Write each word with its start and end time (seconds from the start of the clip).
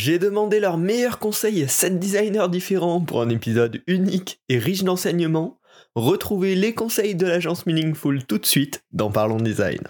J'ai 0.00 0.20
demandé 0.20 0.60
leurs 0.60 0.78
meilleurs 0.78 1.18
conseils 1.18 1.64
à 1.64 1.66
7 1.66 1.98
designers 1.98 2.46
différents 2.48 3.00
pour 3.00 3.20
un 3.20 3.28
épisode 3.30 3.82
unique 3.88 4.40
et 4.48 4.56
riche 4.56 4.84
d'enseignements. 4.84 5.58
Retrouvez 5.96 6.54
les 6.54 6.72
conseils 6.72 7.16
de 7.16 7.26
l'agence 7.26 7.66
Meaningful 7.66 8.22
tout 8.22 8.38
de 8.38 8.46
suite 8.46 8.84
dans 8.92 9.10
Parlons 9.10 9.38
Design. 9.38 9.80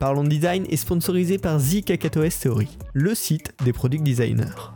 Parlons 0.00 0.24
Design 0.24 0.66
est 0.68 0.76
sponsorisé 0.76 1.38
par 1.38 1.60
The 1.60 1.84
Kakatoes 1.84 2.40
Theory, 2.40 2.78
le 2.94 3.14
site 3.14 3.54
des 3.64 3.72
product 3.72 4.02
designers. 4.02 4.72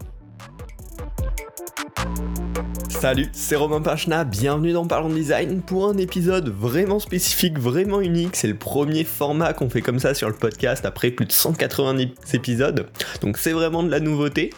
Salut, 3.07 3.29
c'est 3.33 3.55
Romain 3.55 3.81
Pachna, 3.81 4.25
bienvenue 4.25 4.73
dans 4.73 4.85
Parlons 4.85 5.15
Design 5.15 5.63
pour 5.63 5.89
un 5.89 5.97
épisode 5.97 6.49
vraiment 6.49 6.99
spécifique, 6.99 7.57
vraiment 7.57 8.01
unique. 8.01 8.35
C'est 8.35 8.49
le 8.49 8.57
premier 8.57 9.05
format 9.05 9.53
qu'on 9.53 9.71
fait 9.71 9.81
comme 9.81 10.01
ça 10.01 10.13
sur 10.13 10.27
le 10.27 10.35
podcast 10.35 10.85
après 10.85 11.13
plus 11.13 11.25
de 11.25 11.31
190 11.31 12.35
épisodes, 12.35 12.89
donc 13.21 13.39
c'est 13.39 13.53
vraiment 13.53 13.85
de 13.85 13.93
la 13.93 14.01
nouveauté. 14.01 14.51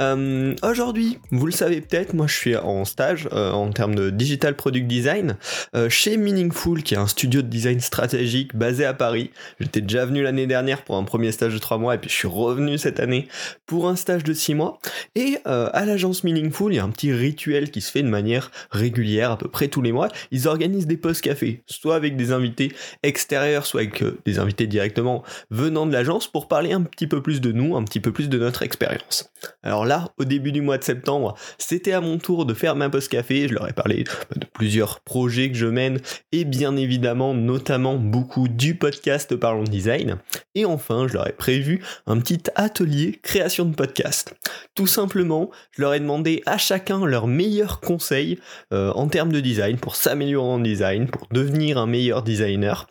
Euh, 0.00 0.52
aujourd'hui, 0.64 1.20
vous 1.30 1.46
le 1.46 1.52
savez 1.52 1.80
peut-être, 1.80 2.12
moi 2.12 2.26
je 2.26 2.34
suis 2.34 2.56
en 2.56 2.84
stage 2.84 3.28
euh, 3.32 3.52
en 3.52 3.70
termes 3.70 3.94
de 3.94 4.10
digital 4.10 4.56
product 4.56 4.88
design 4.88 5.36
euh, 5.76 5.88
chez 5.88 6.16
Meaningful, 6.16 6.82
qui 6.82 6.94
est 6.94 6.98
un 6.98 7.06
studio 7.06 7.40
de 7.40 7.46
design 7.46 7.78
stratégique 7.78 8.56
basé 8.56 8.84
à 8.84 8.94
Paris. 8.94 9.30
J'étais 9.60 9.80
déjà 9.80 10.06
venu 10.06 10.24
l'année 10.24 10.48
dernière 10.48 10.82
pour 10.82 10.96
un 10.96 11.04
premier 11.04 11.30
stage 11.30 11.54
de 11.54 11.58
3 11.60 11.78
mois 11.78 11.94
et 11.94 11.98
puis 11.98 12.10
je 12.10 12.16
suis 12.16 12.26
revenu 12.26 12.78
cette 12.78 12.98
année 12.98 13.28
pour 13.64 13.88
un 13.88 13.94
stage 13.94 14.24
de 14.24 14.32
6 14.32 14.54
mois. 14.54 14.80
Et 15.14 15.38
à 15.44 15.84
l'agence 15.84 16.24
Meaningful, 16.24 16.72
il 16.72 16.76
y 16.76 16.80
a 16.80 16.84
un 16.84 16.90
petit 16.90 17.12
rituel 17.12 17.70
qui 17.70 17.80
se 17.80 17.91
de 18.00 18.08
manière 18.08 18.50
régulière, 18.70 19.32
à 19.32 19.36
peu 19.36 19.48
près 19.48 19.68
tous 19.68 19.82
les 19.82 19.92
mois. 19.92 20.08
Ils 20.30 20.48
organisent 20.48 20.86
des 20.86 20.96
post 20.96 21.20
café, 21.20 21.62
soit 21.66 21.96
avec 21.96 22.16
des 22.16 22.32
invités 22.32 22.72
extérieurs, 23.02 23.66
soit 23.66 23.82
avec 23.82 24.02
euh, 24.02 24.18
des 24.24 24.38
invités 24.38 24.66
directement 24.66 25.22
venant 25.50 25.84
de 25.84 25.92
l'agence 25.92 26.28
pour 26.28 26.48
parler 26.48 26.72
un 26.72 26.82
petit 26.82 27.06
peu 27.06 27.20
plus 27.20 27.40
de 27.40 27.52
nous, 27.52 27.76
un 27.76 27.84
petit 27.84 28.00
peu 28.00 28.12
plus 28.12 28.28
de 28.28 28.38
notre 28.38 28.62
expérience. 28.62 29.30
Alors 29.62 29.84
là, 29.84 30.08
au 30.18 30.24
début 30.24 30.52
du 30.52 30.62
mois 30.62 30.78
de 30.78 30.84
septembre, 30.84 31.34
c'était 31.58 31.92
à 31.92 32.00
mon 32.00 32.18
tour 32.18 32.46
de 32.46 32.54
faire 32.54 32.76
ma 32.76 32.88
post 32.88 33.10
café. 33.10 33.48
Je 33.48 33.54
leur 33.54 33.68
ai 33.68 33.72
parlé 33.72 34.04
de 34.36 34.46
plusieurs 34.52 35.00
projets 35.00 35.50
que 35.50 35.56
je 35.56 35.66
mène 35.66 35.98
et 36.30 36.44
bien 36.44 36.76
évidemment, 36.76 37.34
notamment 37.34 37.96
beaucoup 37.96 38.48
du 38.48 38.76
podcast 38.76 39.34
Parlons 39.34 39.64
Design. 39.64 40.18
Et 40.54 40.64
enfin, 40.64 41.08
je 41.08 41.14
leur 41.14 41.28
ai 41.28 41.32
prévu 41.32 41.82
un 42.06 42.18
petit 42.18 42.42
atelier 42.54 43.18
création 43.22 43.64
de 43.64 43.74
podcast. 43.74 44.34
Tout 44.74 44.86
simplement, 44.86 45.50
je 45.72 45.82
leur 45.82 45.94
ai 45.94 46.00
demandé 46.00 46.42
à 46.46 46.58
chacun 46.58 47.04
leur 47.04 47.26
meilleur 47.26 47.71
conseils 47.80 48.38
euh, 48.72 48.90
en 48.92 49.08
termes 49.08 49.32
de 49.32 49.40
design 49.40 49.76
pour 49.76 49.96
s'améliorer 49.96 50.48
en 50.48 50.58
design, 50.58 51.06
pour 51.08 51.26
devenir 51.30 51.78
un 51.78 51.86
meilleur 51.86 52.22
designer. 52.22 52.86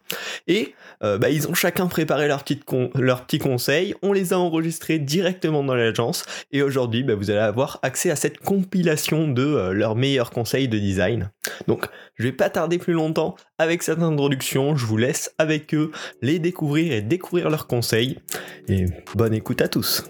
Et 0.47 0.75
euh, 1.03 1.17
bah, 1.17 1.29
ils 1.29 1.47
ont 1.47 1.53
chacun 1.53 1.87
préparé 1.87 2.27
leurs 2.27 2.43
petits 2.43 3.39
conseils, 3.39 3.95
on 4.01 4.13
les 4.13 4.33
a 4.33 4.39
enregistrés 4.39 4.99
directement 4.99 5.63
dans 5.63 5.75
l'agence 5.75 6.25
et 6.51 6.61
aujourd'hui 6.61 7.03
bah, 7.03 7.15
vous 7.15 7.31
allez 7.31 7.39
avoir 7.39 7.79
accès 7.81 8.11
à 8.11 8.15
cette 8.15 8.39
compilation 8.39 9.27
de 9.27 9.43
euh, 9.43 9.73
leurs 9.73 9.95
meilleurs 9.95 10.31
conseils 10.31 10.67
de 10.67 10.77
design. 10.77 11.29
Donc 11.67 11.85
je 12.15 12.23
vais 12.23 12.31
pas 12.31 12.49
tarder 12.49 12.77
plus 12.77 12.93
longtemps 12.93 13.35
avec 13.57 13.83
cette 13.83 13.99
introduction, 13.99 14.75
je 14.75 14.85
vous 14.85 14.97
laisse 14.97 15.33
avec 15.37 15.73
eux 15.73 15.91
les 16.21 16.39
découvrir 16.39 16.93
et 16.93 17.01
découvrir 17.01 17.49
leurs 17.49 17.67
conseils 17.67 18.19
et 18.67 18.85
bonne 19.15 19.33
écoute 19.33 19.61
à 19.61 19.67
tous. 19.67 20.03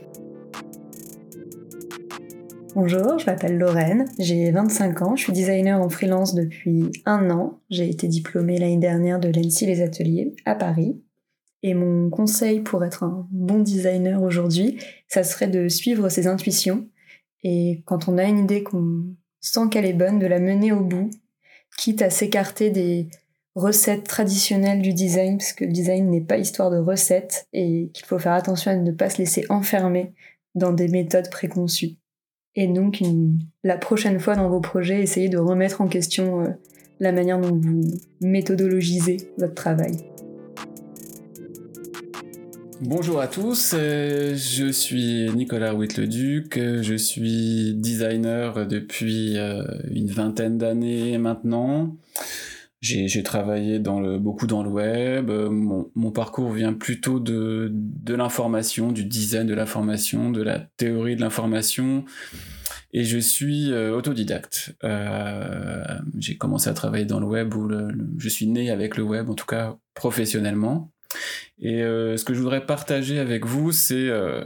Bonjour, 2.74 3.20
je 3.20 3.26
m'appelle 3.26 3.58
Lorraine, 3.58 4.06
j'ai 4.18 4.50
25 4.50 5.02
ans, 5.02 5.16
je 5.18 5.24
suis 5.24 5.34
designer 5.34 5.82
en 5.82 5.90
freelance 5.90 6.34
depuis 6.34 6.90
un 7.06 7.30
an. 7.30 7.60
J'ai 7.70 7.90
été 7.90 8.08
diplômée 8.08 8.58
l'année 8.58 8.78
dernière 8.78 9.20
de 9.20 9.28
l'ENSI 9.28 9.66
Les 9.66 9.82
Ateliers 9.82 10.34
à 10.46 10.56
Paris. 10.56 11.04
Et 11.64 11.74
mon 11.74 12.10
conseil 12.10 12.62
pour 12.62 12.86
être 12.86 13.04
un 13.04 13.28
bon 13.30 13.60
designer 13.60 14.24
aujourd'hui, 14.24 14.80
ça 15.10 15.26
serait 15.26 15.50
de 15.50 15.68
suivre 15.68 16.08
ses 16.08 16.28
intuitions. 16.28 16.88
Et 17.44 17.84
quand 17.86 18.08
on 18.08 18.18
a 18.18 18.24
une 18.24 18.40
idée 18.40 18.64
qu'on 18.64 19.04
sent 19.42 19.68
qu'elle 19.70 19.86
est 19.86 19.92
bonne, 19.92 20.18
de 20.18 20.28
la 20.28 20.40
mener 20.40 20.72
au 20.72 20.80
bout, 20.80 21.10
quitte 21.78 22.02
à 22.02 22.10
s'écarter 22.10 22.70
des 22.70 23.10
recettes 23.54 24.06
traditionnelles 24.06 24.82
du 24.82 24.94
design, 24.94 25.40
parce 25.40 25.52
que 25.52 25.66
le 25.66 25.74
design 25.74 26.10
n'est 26.10 26.22
pas 26.22 26.38
histoire 26.38 26.72
de 26.72 26.78
recettes 26.78 27.50
et 27.52 27.92
qu'il 27.94 28.06
faut 28.06 28.20
faire 28.20 28.32
attention 28.32 28.72
à 28.72 28.76
ne 28.76 28.92
pas 28.92 29.10
se 29.10 29.18
laisser 29.18 29.46
enfermer 29.50 30.14
dans 30.56 30.72
des 30.72 30.88
méthodes 30.88 31.30
préconçues. 31.30 31.98
Et 32.56 32.68
donc, 32.68 33.02
la 33.64 33.78
prochaine 33.78 34.20
fois 34.20 34.36
dans 34.36 34.50
vos 34.50 34.60
projets, 34.60 35.02
essayez 35.02 35.30
de 35.30 35.38
remettre 35.38 35.80
en 35.80 35.88
question 35.88 36.42
euh, 36.42 36.48
la 37.00 37.14
manière 37.14 37.40
dont 37.40 37.56
vous 37.56 37.82
méthodologisez 38.20 39.18
votre 39.38 39.54
travail. 39.54 39.94
Bonjour 42.82 43.22
à 43.22 43.28
tous, 43.28 43.74
euh, 43.74 44.36
je 44.36 44.70
suis 44.70 45.30
Nicolas 45.34 45.76
Witt-le-Duc, 45.76 46.60
je 46.82 46.96
suis 46.96 47.74
designer 47.76 48.68
depuis 48.68 49.38
euh, 49.38 49.64
une 49.90 50.08
vingtaine 50.08 50.58
d'années 50.58 51.18
maintenant. 51.20 51.96
J'ai 52.82 53.22
travaillé 53.22 53.78
dans 53.78 54.00
le, 54.00 54.18
beaucoup 54.18 54.48
dans 54.48 54.64
le 54.64 54.70
web. 54.70 55.30
Mon, 55.30 55.92
mon 55.94 56.12
parcours 56.12 56.52
vient 56.52 56.74
plutôt 56.74 57.20
de, 57.20 57.70
de 57.72 58.16
l'information, 58.16 58.92
du 58.92 59.06
design 59.06 59.46
de 59.46 59.54
l'information, 59.54 60.32
de 60.32 60.42
la 60.42 60.60
théorie 60.78 61.16
de 61.16 61.22
l'information. 61.22 62.06
Et 62.94 63.04
je 63.04 63.20
suis 63.20 63.72
euh, 63.72 63.96
autodidacte. 63.96 64.76
Euh, 64.84 65.84
J'ai 66.18 66.38
commencé 66.38 66.70
à 66.70 66.74
travailler 66.74 67.06
dans 67.06 67.20
le 67.20 67.28
web, 67.28 67.54
où 67.54 67.68
le, 67.68 67.90
je 68.18 68.30
suis 68.30 68.48
né 68.48 68.72
avec 68.72 68.98
le 68.98 69.04
web, 69.04 69.30
en 69.30 69.36
tout 69.36 69.46
cas 69.46 69.78
professionnellement. 69.94 70.92
Et 71.62 71.84
euh, 71.84 72.18
ce 72.18 72.26
que 72.26 72.34
je 72.34 72.40
voudrais 72.40 72.66
partager 72.66 73.20
avec 73.20 73.46
vous, 73.46 73.72
c'est 73.72 74.10
euh, 74.10 74.44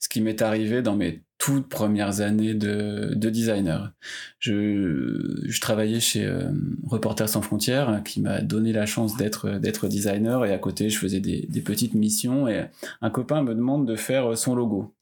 ce 0.00 0.08
qui 0.08 0.22
m'est 0.22 0.40
arrivé 0.40 0.80
dans 0.80 0.96
mes 0.96 1.22
toutes 1.36 1.68
premières 1.68 2.22
années 2.22 2.54
de, 2.54 3.12
de 3.14 3.28
designer. 3.28 3.92
Je, 4.38 5.42
je 5.44 5.60
travaillais 5.60 6.00
chez 6.00 6.24
euh, 6.24 6.50
Reporters 6.86 7.28
sans 7.28 7.42
frontières, 7.42 7.90
hein, 7.90 8.00
qui 8.00 8.22
m'a 8.22 8.40
donné 8.40 8.72
la 8.72 8.86
chance 8.86 9.18
d'être 9.18 9.58
d'être 9.58 9.86
designer, 9.88 10.46
et 10.46 10.54
à 10.54 10.58
côté, 10.58 10.88
je 10.88 10.98
faisais 10.98 11.20
des, 11.20 11.46
des, 11.50 11.60
petites 11.60 11.92
missions, 11.92 12.48
et 12.48 12.64
un 13.02 13.10
copain 13.10 13.42
me 13.42 13.54
demande 13.54 13.86
de 13.86 13.94
faire 13.94 14.38
son 14.38 14.54
logo. 14.54 14.94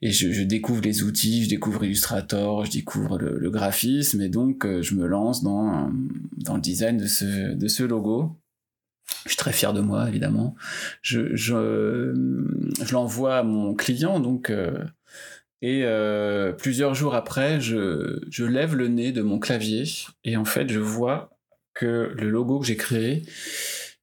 Et 0.00 0.10
je, 0.10 0.32
je 0.32 0.42
découvre 0.42 0.80
les 0.80 1.02
outils, 1.02 1.44
je 1.44 1.50
découvre 1.50 1.84
Illustrator, 1.84 2.64
je 2.64 2.70
découvre 2.70 3.18
le, 3.18 3.38
le 3.38 3.50
graphisme, 3.50 4.22
et 4.22 4.30
donc 4.30 4.66
je 4.80 4.94
me 4.94 5.06
lance 5.06 5.42
dans, 5.42 5.90
dans 6.38 6.54
le 6.54 6.62
design 6.62 6.96
de 6.96 7.06
ce, 7.06 7.52
de 7.52 7.68
ce 7.68 7.82
logo. 7.82 8.38
Je 9.24 9.30
suis 9.30 9.36
très 9.36 9.52
fier 9.52 9.72
de 9.72 9.80
moi, 9.80 10.08
évidemment. 10.08 10.54
Je, 11.02 11.34
je, 11.34 12.14
je 12.82 12.92
l'envoie 12.92 13.36
à 13.38 13.42
mon 13.42 13.74
client, 13.74 14.20
donc, 14.20 14.50
euh, 14.50 14.84
et 15.60 15.82
euh, 15.84 16.52
plusieurs 16.52 16.94
jours 16.94 17.14
après, 17.14 17.60
je, 17.60 18.20
je 18.30 18.44
lève 18.44 18.74
le 18.74 18.88
nez 18.88 19.12
de 19.12 19.22
mon 19.22 19.38
clavier, 19.38 19.84
et 20.24 20.36
en 20.36 20.44
fait, 20.44 20.68
je 20.70 20.78
vois 20.78 21.30
que 21.74 22.12
le 22.14 22.28
logo 22.30 22.60
que 22.60 22.66
j'ai 22.66 22.76
créé, 22.76 23.22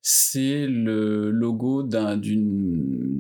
c'est 0.02 0.68
le 0.68 1.32
logo 1.32 1.84
d'une 1.84 3.16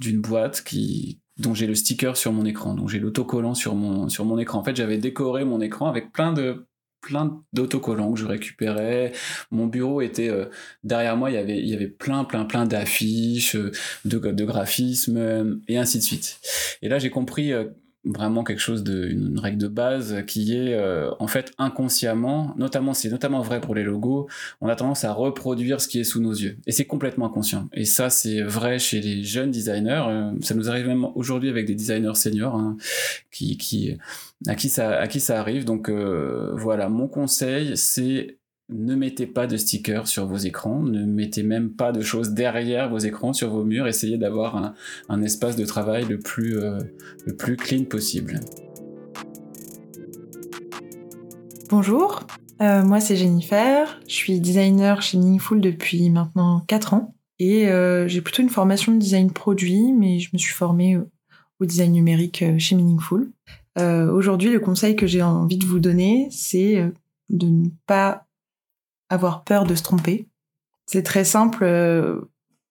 d'une 0.00 0.20
boîte 0.20 0.62
qui 0.62 1.20
dont 1.38 1.54
j'ai 1.54 1.66
le 1.66 1.74
sticker 1.74 2.16
sur 2.16 2.32
mon 2.32 2.44
écran, 2.44 2.74
dont 2.74 2.88
j'ai 2.88 2.98
l'autocollant 2.98 3.54
sur 3.54 3.74
mon 3.74 4.08
sur 4.08 4.24
mon 4.24 4.38
écran. 4.38 4.58
En 4.58 4.64
fait, 4.64 4.76
j'avais 4.76 4.98
décoré 4.98 5.44
mon 5.44 5.60
écran 5.60 5.86
avec 5.88 6.12
plein 6.12 6.32
de 6.32 6.66
plein 7.06 7.40
d'autocollants 7.52 8.12
que 8.12 8.18
je 8.18 8.26
récupérais. 8.26 9.12
Mon 9.52 9.66
bureau 9.66 10.00
était 10.00 10.28
euh, 10.28 10.46
derrière 10.82 11.16
moi, 11.16 11.30
il 11.30 11.34
y 11.34 11.38
avait 11.38 11.58
il 11.58 11.68
y 11.68 11.74
avait 11.74 11.86
plein 11.86 12.24
plein 12.24 12.44
plein 12.44 12.66
d'affiches, 12.66 13.54
euh, 13.54 13.70
de 14.04 14.18
de 14.18 14.44
graphismes 14.44 15.16
euh, 15.16 15.54
et 15.68 15.78
ainsi 15.78 15.98
de 15.98 16.02
suite. 16.02 16.40
Et 16.82 16.88
là, 16.88 16.98
j'ai 16.98 17.10
compris 17.10 17.52
vraiment 18.06 18.44
quelque 18.44 18.60
chose 18.60 18.84
de 18.84 19.08
une 19.08 19.38
règle 19.38 19.58
de 19.58 19.68
base 19.68 20.24
qui 20.26 20.54
est 20.56 20.74
euh, 20.74 21.10
en 21.18 21.26
fait 21.26 21.52
inconsciemment 21.58 22.54
notamment 22.56 22.94
c'est 22.94 23.10
notamment 23.10 23.40
vrai 23.40 23.60
pour 23.60 23.74
les 23.74 23.82
logos 23.82 24.28
on 24.60 24.68
a 24.68 24.76
tendance 24.76 25.04
à 25.04 25.12
reproduire 25.12 25.80
ce 25.80 25.88
qui 25.88 26.00
est 26.00 26.04
sous 26.04 26.20
nos 26.20 26.32
yeux. 26.32 26.58
Et 26.66 26.72
c'est 26.72 26.84
complètement 26.84 27.26
inconscient. 27.26 27.68
Et 27.72 27.84
ça 27.84 28.10
c'est 28.10 28.42
vrai 28.42 28.78
chez 28.78 29.00
les 29.00 29.22
jeunes 29.22 29.50
designers. 29.50 30.04
Euh, 30.08 30.32
ça 30.40 30.54
nous 30.54 30.68
arrive 30.70 30.86
même 30.86 31.06
aujourd'hui 31.14 31.48
avec 31.48 31.66
des 31.66 31.74
designers 31.74 32.14
seniors 32.14 32.54
hein, 32.54 32.76
qui 33.30 33.56
qui 33.56 33.96
à 34.46 34.54
qui 34.54 34.68
ça 34.68 34.96
à 34.98 35.06
qui 35.08 35.20
ça 35.20 35.40
arrive. 35.40 35.64
Donc 35.64 35.88
euh, 35.88 36.52
voilà 36.54 36.88
mon 36.88 37.08
conseil 37.08 37.76
c'est 37.76 38.38
ne 38.68 38.96
mettez 38.96 39.26
pas 39.26 39.46
de 39.46 39.56
stickers 39.56 40.08
sur 40.08 40.26
vos 40.26 40.36
écrans, 40.36 40.82
ne 40.82 41.04
mettez 41.04 41.42
même 41.44 41.70
pas 41.70 41.92
de 41.92 42.00
choses 42.00 42.30
derrière 42.30 42.90
vos 42.90 42.98
écrans, 42.98 43.32
sur 43.32 43.50
vos 43.50 43.64
murs, 43.64 43.86
essayez 43.86 44.18
d'avoir 44.18 44.74
un, 45.08 45.22
espace 45.22 45.56
de 45.56 45.64
travail 45.64 46.04
le 46.04 46.18
plus, 46.18 46.58
euh, 46.58 46.78
le 47.24 47.36
plus 47.36 47.56
clean 47.56 47.84
possible. 47.84 48.40
Bonjour, 51.70 52.26
euh, 52.60 52.82
moi 52.82 53.00
c'est 53.00 53.16
Jennifer, 53.16 54.00
je 54.08 54.14
suis 54.14 54.40
designer 54.40 55.00
chez 55.00 55.18
Meaningful 55.18 55.60
depuis 55.60 56.10
maintenant 56.10 56.64
4 56.66 56.94
ans 56.94 57.14
et 57.38 57.68
euh, 57.68 58.08
j'ai 58.08 58.20
plutôt 58.20 58.42
une 58.42 58.50
formation 58.50 58.92
de 58.92 58.98
design 58.98 59.30
produit, 59.30 59.92
mais 59.92 60.18
je 60.18 60.30
me 60.32 60.38
suis 60.38 60.54
formée 60.54 60.98
au 61.60 61.64
design 61.64 61.92
numérique 61.92 62.44
chez 62.58 62.74
Meaningful. 62.74 63.30
Aujourd'hui, 63.78 64.50
le 64.50 64.58
conseil 64.58 64.96
que 64.96 65.06
j'ai 65.06 65.22
envie 65.22 65.58
de 65.58 65.66
vous 65.66 65.80
donner, 65.80 66.28
c'est 66.30 66.90
de 67.28 67.46
ne 67.46 67.68
pas 67.86 68.25
avoir 69.08 69.44
peur 69.44 69.64
de 69.64 69.74
se 69.74 69.82
tromper, 69.82 70.28
c'est 70.86 71.02
très 71.02 71.24
simple. 71.24 71.64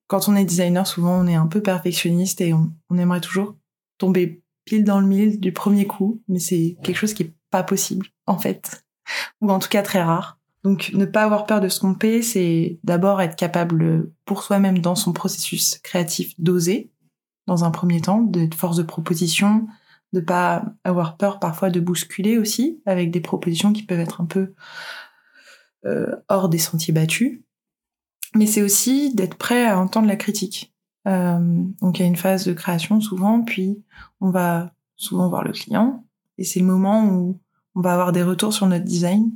Quand 0.08 0.28
on 0.30 0.36
est 0.36 0.46
designer, 0.46 0.88
souvent 0.88 1.20
on 1.20 1.28
est 1.28 1.36
un 1.36 1.48
peu 1.48 1.62
perfectionniste 1.62 2.42
et 2.42 2.54
on, 2.54 2.72
aimerait 2.98 3.22
toujours 3.22 3.56
tomber 3.98 4.42
pile 4.66 4.84
dans 4.84 5.00
le 5.00 5.08
mille 5.08 5.40
du 5.40 5.52
premier 5.52 5.86
coup, 5.86 6.22
mais 6.28 6.40
c'est 6.40 6.78
quelque 6.84 6.98
chose 6.98 7.14
qui 7.14 7.24
est 7.24 7.34
pas 7.52 7.64
possible 7.64 8.08
en 8.26 8.38
fait, 8.38 8.86
ou 9.42 9.52
en 9.52 9.60
tout 9.60 9.70
cas 9.70 9.84
très 9.84 10.02
rare. 10.02 10.40
Donc 10.64 10.92
ne 10.94 11.06
pas 11.06 11.24
avoir 11.24 11.46
peur 11.46 11.62
de 11.62 11.70
se 11.70 11.80
tromper, 11.80 12.22
c'est 12.22 12.80
d'abord 12.84 13.22
être 13.22 13.36
capable 13.36 14.10
pour 14.26 14.42
soi-même 14.42 14.80
dans 14.80 14.96
son 14.96 15.14
processus 15.14 15.78
créatif 15.84 16.34
d'oser 16.40 16.90
dans 17.48 17.64
un 17.64 17.72
premier 17.72 18.02
temps, 18.02 18.22
d'être 18.22 18.56
force 18.56 18.78
de 18.78 18.84
proposition, 18.84 19.68
de 20.14 20.20
pas 20.20 20.66
avoir 20.84 21.18
peur 21.18 21.40
parfois 21.40 21.70
de 21.70 21.80
bousculer 21.80 22.38
aussi 22.38 22.82
avec 22.86 23.12
des 23.12 23.22
propositions 23.22 23.74
qui 23.74 23.84
peuvent 23.84 24.00
être 24.00 24.22
un 24.22 24.26
peu 24.26 24.40
euh, 24.40 24.54
hors 26.30 26.50
des 26.50 26.58
sentiers 26.58 26.94
battus. 26.94 27.42
Mais 28.36 28.48
c'est 28.48 28.62
aussi 28.62 29.16
d'être 29.16 29.36
prêt 29.36 29.66
à 29.66 29.80
entendre 29.80 30.08
la 30.08 30.16
critique. 30.16 30.76
Euh, 31.08 31.64
donc 31.82 32.00
il 32.00 32.02
y 32.02 32.06
a 32.06 32.08
une 32.08 32.16
phase 32.16 32.46
de 32.46 32.54
création 32.54 33.00
souvent, 33.00 33.42
puis 33.42 33.84
on 34.22 34.30
va 34.30 34.72
souvent 34.96 35.30
voir 35.30 35.44
le 35.44 35.52
client, 35.52 36.06
et 36.38 36.44
c'est 36.44 36.60
le 36.60 36.66
moment 36.66 37.06
où 37.06 37.40
on 37.76 37.82
va 37.82 37.94
avoir 37.94 38.12
des 38.12 38.24
retours 38.24 38.54
sur 38.54 38.68
notre 38.68 38.86
design. 38.86 39.32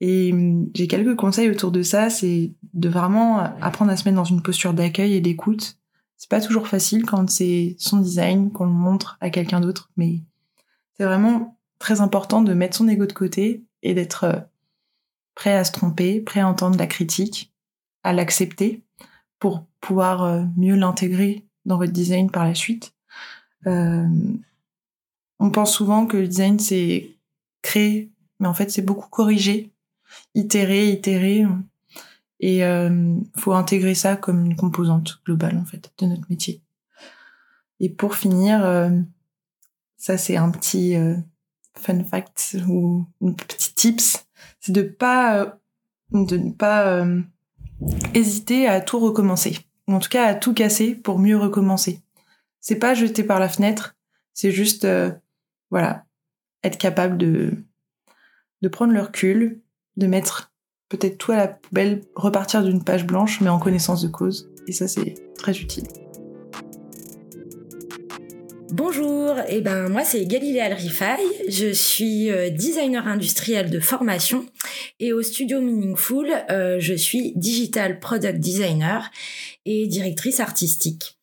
Et 0.00 0.32
hum, 0.32 0.70
j'ai 0.74 0.88
quelques 0.88 1.16
conseils 1.16 1.50
autour 1.50 1.70
de 1.70 1.82
ça, 1.82 2.10
c'est 2.10 2.52
de 2.72 2.88
vraiment 2.88 3.38
apprendre 3.38 3.90
à 3.90 3.96
se 3.96 4.04
mettre 4.04 4.16
dans 4.16 4.24
une 4.24 4.42
posture 4.42 4.74
d'accueil 4.74 5.14
et 5.14 5.20
d'écoute. 5.20 5.78
C'est 6.16 6.30
pas 6.30 6.40
toujours 6.40 6.68
facile 6.68 7.04
quand 7.04 7.28
c'est 7.30 7.76
son 7.78 7.98
design 7.98 8.50
qu'on 8.50 8.66
le 8.66 8.72
montre 8.72 9.16
à 9.20 9.30
quelqu'un 9.30 9.60
d'autre, 9.60 9.90
mais 9.96 10.20
c'est 10.96 11.04
vraiment 11.04 11.58
très 11.78 12.00
important 12.00 12.42
de 12.42 12.54
mettre 12.54 12.76
son 12.76 12.88
ego 12.88 13.06
de 13.06 13.12
côté 13.12 13.64
et 13.82 13.94
d'être 13.94 14.24
euh, 14.24 14.40
prêt 15.34 15.54
à 15.54 15.64
se 15.64 15.72
tromper, 15.72 16.20
prêt 16.20 16.40
à 16.40 16.48
entendre 16.48 16.78
la 16.78 16.86
critique, 16.86 17.52
à 18.02 18.12
l'accepter 18.12 18.82
pour 19.38 19.66
pouvoir 19.80 20.22
euh, 20.22 20.44
mieux 20.56 20.76
l'intégrer 20.76 21.44
dans 21.64 21.78
votre 21.78 21.92
design 21.92 22.30
par 22.30 22.44
la 22.44 22.54
suite. 22.54 22.94
Euh, 23.66 24.06
on 25.38 25.50
pense 25.50 25.72
souvent 25.74 26.06
que 26.06 26.16
le 26.16 26.28
design 26.28 26.58
c'est 26.58 27.10
créer, 27.62 28.10
mais 28.40 28.48
en 28.48 28.54
fait 28.54 28.70
c'est 28.70 28.82
beaucoup 28.82 29.08
corriger, 29.08 29.72
itérer, 30.34 30.90
itérer. 30.90 31.46
Et 32.40 32.64
euh, 32.64 33.16
faut 33.36 33.52
intégrer 33.52 33.94
ça 33.94 34.16
comme 34.16 34.44
une 34.44 34.56
composante 34.56 35.20
globale 35.24 35.56
en 35.56 35.64
fait 35.64 35.92
de 35.98 36.06
notre 36.06 36.28
métier. 36.28 36.60
Et 37.80 37.88
pour 37.88 38.16
finir, 38.16 38.64
euh, 38.64 38.90
ça 39.96 40.18
c'est 40.18 40.36
un 40.36 40.50
petit 40.50 40.96
euh, 40.96 41.16
fun 41.74 42.02
fact 42.04 42.56
ou 42.68 43.06
un 43.22 43.32
petit 43.32 43.74
tips, 43.74 44.23
c'est 44.64 44.72
de 44.72 44.82
pas 44.82 45.40
euh, 45.40 45.50
de 46.12 46.36
ne 46.36 46.52
pas 46.52 47.06
hésiter 48.14 48.66
à 48.68 48.80
tout 48.80 48.98
recommencer, 48.98 49.58
ou 49.88 49.94
en 49.94 49.98
tout 49.98 50.08
cas 50.08 50.26
à 50.26 50.34
tout 50.34 50.54
casser 50.54 50.94
pour 50.94 51.18
mieux 51.18 51.36
recommencer. 51.36 52.00
C'est 52.60 52.78
pas 52.78 52.94
jeter 52.94 53.24
par 53.24 53.40
la 53.40 53.48
fenêtre, 53.48 53.96
c'est 54.32 54.52
juste 54.52 54.86
voilà 55.70 56.04
être 56.62 56.78
capable 56.78 57.18
de 57.18 57.52
de 58.62 58.68
prendre 58.68 58.92
le 58.92 59.02
recul, 59.02 59.60
de 59.96 60.06
mettre 60.06 60.52
peut-être 60.88 61.18
tout 61.18 61.32
à 61.32 61.36
la 61.36 61.48
poubelle, 61.48 62.02
repartir 62.14 62.62
d'une 62.62 62.82
page 62.82 63.06
blanche, 63.06 63.40
mais 63.40 63.50
en 63.50 63.58
connaissance 63.58 64.02
de 64.02 64.08
cause. 64.08 64.50
Et 64.66 64.72
ça, 64.72 64.88
c'est 64.88 65.14
très 65.36 65.58
utile. 65.58 66.03
Bonjour, 68.76 69.36
eh 69.46 69.60
ben 69.60 69.88
moi 69.88 70.02
c'est 70.02 70.26
Galilée 70.26 70.58
Alrifai, 70.58 71.16
je 71.48 71.72
suis 71.72 72.28
euh, 72.28 72.50
designer 72.50 73.06
industriel 73.06 73.70
de 73.70 73.78
formation 73.78 74.46
et 74.98 75.12
au 75.12 75.22
studio 75.22 75.60
Meaningful, 75.60 76.32
euh, 76.50 76.78
je 76.80 76.94
suis 76.94 77.34
digital 77.36 78.00
product 78.00 78.40
designer 78.40 79.12
et 79.64 79.86
directrice 79.86 80.40
artistique. 80.40 81.16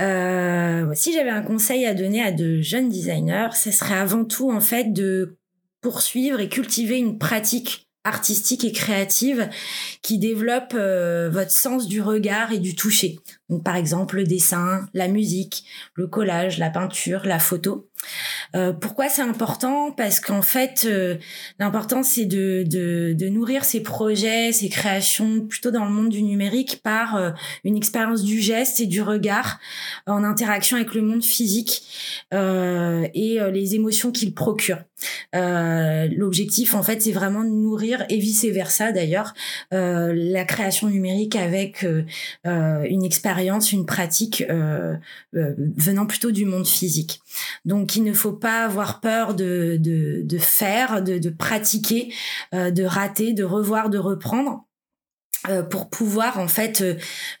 Euh, 0.00 0.90
si 0.94 1.12
j'avais 1.12 1.30
un 1.30 1.42
conseil 1.42 1.86
à 1.86 1.94
donner 1.94 2.20
à 2.20 2.32
de 2.32 2.60
jeunes 2.60 2.88
designers, 2.88 3.50
ce 3.54 3.70
serait 3.70 3.94
avant 3.94 4.24
tout 4.24 4.50
en 4.50 4.60
fait 4.60 4.92
de 4.92 5.36
poursuivre 5.80 6.40
et 6.40 6.48
cultiver 6.48 6.98
une 6.98 7.18
pratique 7.18 7.86
artistique 8.04 8.64
et 8.64 8.72
créative 8.72 9.48
qui 10.02 10.18
développe 10.18 10.74
euh, 10.74 11.30
votre 11.30 11.50
sens 11.50 11.88
du 11.88 12.00
regard 12.00 12.52
et 12.52 12.58
du 12.58 12.74
toucher. 12.74 13.18
Donc 13.48 13.64
par 13.64 13.76
exemple 13.76 14.16
le 14.16 14.24
dessin, 14.24 14.86
la 14.94 15.08
musique, 15.08 15.64
le 15.94 16.06
collage, 16.06 16.58
la 16.58 16.70
peinture, 16.70 17.22
la 17.24 17.38
photo. 17.38 17.88
Euh, 18.54 18.72
pourquoi 18.72 19.08
c'est 19.08 19.22
important? 19.22 19.90
Parce 19.90 20.20
qu'en 20.20 20.42
fait, 20.42 20.84
euh, 20.86 21.16
l'important 21.58 22.02
c'est 22.02 22.24
de, 22.24 22.64
nourrir 23.28 23.64
ses 23.64 23.82
projets, 23.82 24.52
ses 24.52 24.68
créations 24.68 25.40
plutôt 25.40 25.70
dans 25.70 25.84
le 25.84 25.90
monde 25.90 26.10
du 26.10 26.22
numérique 26.22 26.80
par 26.82 27.16
euh, 27.16 27.30
une 27.64 27.76
expérience 27.76 28.22
du 28.22 28.40
geste 28.40 28.80
et 28.80 28.86
du 28.86 29.02
regard 29.02 29.58
en 30.06 30.22
interaction 30.22 30.76
avec 30.76 30.94
le 30.94 31.02
monde 31.02 31.24
physique 31.24 31.82
et 32.32 33.38
les 33.52 33.74
émotions 33.74 34.12
qu'il 34.12 34.34
procure. 34.34 34.78
L'objectif 35.32 36.74
en 36.74 36.82
fait 36.82 37.02
c'est 37.02 37.12
vraiment 37.12 37.42
de 37.42 37.48
nourrir 37.48 38.04
et 38.08 38.18
vice 38.18 38.44
versa 38.44 38.92
d'ailleurs 38.92 39.34
la 39.70 40.44
création 40.44 40.88
numérique 40.88 41.36
avec 41.36 41.86
une 42.44 43.04
expérience, 43.04 43.72
une 43.72 43.86
pratique 43.86 44.44
venant 45.32 46.06
plutôt 46.06 46.30
du 46.30 46.44
monde 46.44 46.66
physique. 46.66 47.20
Il 47.96 48.04
ne 48.04 48.12
faut 48.12 48.32
pas 48.32 48.64
avoir 48.64 49.00
peur 49.00 49.34
de, 49.34 49.76
de, 49.78 50.38
faire, 50.38 51.02
de, 51.02 51.18
de 51.18 51.30
pratiquer, 51.30 52.12
euh, 52.54 52.70
de 52.70 52.84
rater, 52.84 53.32
de 53.32 53.44
revoir, 53.44 53.90
de 53.90 53.98
reprendre 53.98 54.66
euh, 55.48 55.62
pour 55.62 55.90
pouvoir 55.90 56.38
en 56.38 56.48
fait 56.48 56.82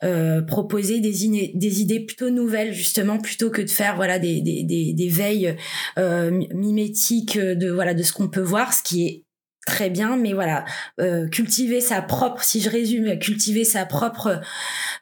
euh, 0.02 0.42
proposer 0.42 1.00
des, 1.00 1.52
des 1.54 1.80
idées 1.80 2.00
plutôt 2.00 2.28
nouvelles 2.28 2.74
justement 2.74 3.18
plutôt 3.18 3.50
que 3.50 3.62
de 3.62 3.70
faire 3.70 3.96
voilà 3.96 4.18
des, 4.18 4.42
des, 4.42 4.62
des, 4.62 5.08
veilles 5.08 5.56
mimétiques 5.96 7.38
de 7.38 7.70
voilà 7.70 7.94
de 7.94 8.02
ce 8.02 8.12
qu'on 8.12 8.28
peut 8.28 8.42
voir 8.42 8.74
ce 8.74 8.82
qui 8.82 9.06
est 9.06 9.23
très 9.64 9.90
bien, 9.90 10.16
mais 10.16 10.32
voilà, 10.32 10.64
euh, 11.00 11.26
cultiver 11.28 11.80
sa 11.80 12.02
propre, 12.02 12.42
si 12.42 12.60
je 12.60 12.68
résume, 12.68 13.18
cultiver 13.18 13.64
sa 13.64 13.86
propre, 13.86 14.40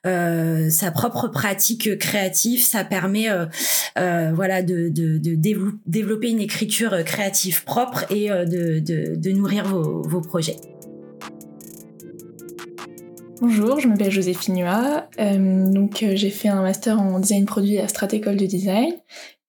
euh, 0.06 0.70
sa 0.70 0.91
propre 0.91 1.29
pratique 1.29 1.99
créative, 1.99 2.62
ça 2.62 2.85
permet, 2.85 3.29
euh, 3.29 4.32
voilà, 4.35 4.62
de, 4.62 4.88
développer 5.87 6.31
une 6.31 6.41
écriture 6.41 7.05
créative 7.05 7.64
propre 7.64 8.05
et 8.11 8.29
de, 8.29 9.31
nourrir 9.32 9.64
vos, 9.67 10.20
projets. 10.20 10.56
Bonjour, 13.41 13.81
je 13.81 13.88
m'appelle 13.88 14.11
Joséphine 14.11 14.55
Nua. 14.55 15.09
Donc 15.19 16.04
j'ai 16.14 16.31
fait 16.31 16.49
un 16.49 16.62
master 16.62 17.00
en 17.00 17.19
design 17.19 17.45
produit 17.45 17.78
à 17.78 17.88
Strat 17.88 18.09
École 18.12 18.37
de 18.37 18.47
Design 18.47 18.92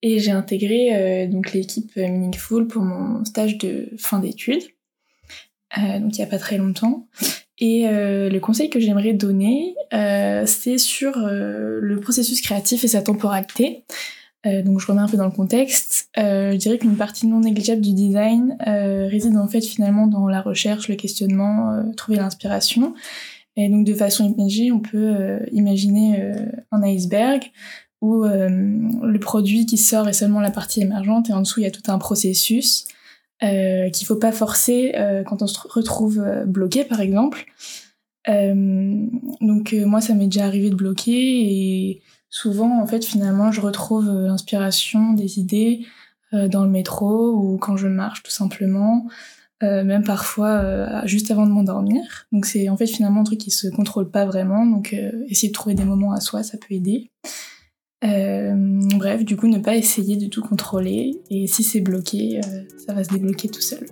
et 0.01 0.20
j'ai 0.20 0.32
intégré 0.32 1.27
donc 1.27 1.53
l'équipe 1.53 1.96
Meaningful 1.96 2.67
pour 2.67 2.82
mon 2.82 3.24
stage 3.24 3.60
de 3.60 3.91
fin 3.98 4.20
d'études. 4.20 4.63
Euh, 5.77 6.00
donc 6.00 6.18
il 6.18 6.22
n'y 6.22 6.24
a 6.24 6.27
pas 6.27 6.39
très 6.39 6.58
longtemps. 6.58 7.08
Et 7.60 7.88
euh, 7.88 8.30
le 8.30 8.39
conseil 8.39 8.70
que 8.70 8.80
j'aimerais 8.80 9.13
donner, 9.13 9.75
euh, 9.94 10.44
c'est 10.46 10.77
sur 10.77 11.13
le 11.18 12.00
processus 12.01 12.42
créatif 12.42 12.84
et 12.84 12.88
sa 12.88 13.01
temporalité. 13.01 13.84
donc 14.46 14.80
je 14.82 14.88
remets 14.88 15.01
un 15.01 15.08
peu 15.08 15.18
dans 15.18 15.25
le 15.25 15.32
contexte. 15.32 16.10
je 16.18 16.56
dirais 16.56 16.77
qu'une 16.77 16.98
partie 16.98 17.27
non 17.27 17.39
négligeable 17.42 17.82
du 17.82 17.94
design 17.94 18.58
réside 18.65 19.38
en 19.38 19.48
fait 19.48 19.62
finalement 19.62 20.08
dans 20.08 20.27
la 20.27 20.42
recherche, 20.42 20.89
le 20.89 20.96
questionnement, 20.96 21.84
trouver 21.96 22.18
l'inspiration. 22.18 22.94
Et 23.56 23.70
donc 23.70 23.86
de 23.86 23.94
façon 23.94 24.27
imagée, 24.27 24.72
on 24.72 24.80
peut 24.80 25.39
imaginer 25.51 26.34
un 26.72 26.84
iceberg 26.84 27.51
où 28.01 28.24
le 28.24 29.20
produit 29.20 29.65
qui 29.65 29.77
sort 29.77 30.10
est 30.10 30.13
seulement 30.13 30.42
la 30.42 30.51
partie 30.51 30.82
émergente 30.82 31.30
et 31.30 31.34
en 31.34 31.42
dessous 31.42 31.62
il 31.62 31.63
y 31.63 31.68
a 31.68 31.72
tout 31.72 31.89
un 31.89 32.00
processus 32.00 32.86
euh, 33.43 33.89
qu'il 33.89 34.07
faut 34.07 34.15
pas 34.15 34.31
forcer 34.31 34.93
euh, 34.95 35.23
quand 35.23 35.41
on 35.41 35.47
se 35.47 35.59
retrouve 35.67 36.19
euh, 36.19 36.45
bloqué 36.45 36.85
par 36.85 37.01
exemple. 37.01 37.45
donc 38.25 39.75
moi 39.85 40.00
ça 40.00 40.13
m'est 40.13 40.27
déjà 40.27 40.45
arrivé 40.45 40.69
de 40.69 40.75
bloquer 40.75 41.12
et 41.12 42.01
souvent 42.29 42.81
en 42.81 42.88
fait 42.88 43.03
finalement 43.03 43.51
je 43.51 43.59
retrouve 43.59 44.09
l'inspiration 44.09 45.12
des 45.12 45.39
idées 45.39 45.85
dans 46.31 46.63
le 46.63 46.69
métro 46.69 47.33
ou 47.33 47.57
quand 47.57 47.75
je 47.75 47.89
marche 47.89 48.23
tout 48.23 48.31
simplement. 48.31 49.07
même 49.62 50.05
parfois 50.05 51.05
juste 51.05 51.31
avant 51.31 51.45
de 51.45 51.51
m'endormir. 51.51 52.27
Donc 52.31 52.45
c'est 52.45 52.69
en 52.69 52.77
fait 52.77 52.88
finalement 52.88 53.21
un 53.21 53.25
truc 53.25 53.39
qui 53.39 53.51
se 53.51 53.67
contrôle 53.67 54.09
pas 54.09 54.25
vraiment. 54.25 54.65
Donc 54.65 54.95
essayer 55.27 55.50
de 55.50 55.53
trouver 55.53 55.75
des 55.75 55.83
moments 55.83 56.13
à 56.13 56.21
soi, 56.21 56.43
ça 56.43 56.57
peut 56.57 56.75
aider. 56.75 57.12
Euh, 58.03 58.53
bref, 58.98 59.24
du 59.24 59.38
coup, 59.38 59.48
ne 59.48 59.60
pas 59.60 59.75
essayer 59.75 60.15
de 60.17 60.27
tout 60.27 60.41
contrôler. 60.41 61.22
Et 61.29 61.48
si 61.48 61.63
c'est 61.63 61.79
bloqué, 61.79 62.39
euh, 62.39 62.62
ça 62.86 62.93
va 62.93 63.03
se 63.03 63.10
débloquer 63.10 63.48
tout 63.48 63.62
seul. 63.62 63.86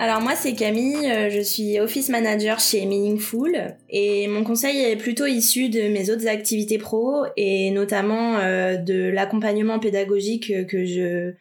Alors 0.00 0.20
moi 0.20 0.36
c'est 0.36 0.52
Camille, 0.54 1.10
euh, 1.10 1.28
je 1.28 1.40
suis 1.40 1.80
office 1.80 2.08
manager 2.08 2.60
chez 2.60 2.86
Meaningful 2.86 3.74
et 3.90 4.28
mon 4.28 4.44
conseil 4.44 4.78
est 4.78 4.94
plutôt 4.94 5.26
issu 5.26 5.70
de 5.70 5.88
mes 5.88 6.08
autres 6.10 6.28
activités 6.28 6.78
pro 6.78 7.24
et 7.36 7.72
notamment 7.72 8.34
de 8.38 9.10
l'accompagnement 9.10 9.80
pédagogique 9.80 10.52
que 10.68 10.84
je 10.84 11.32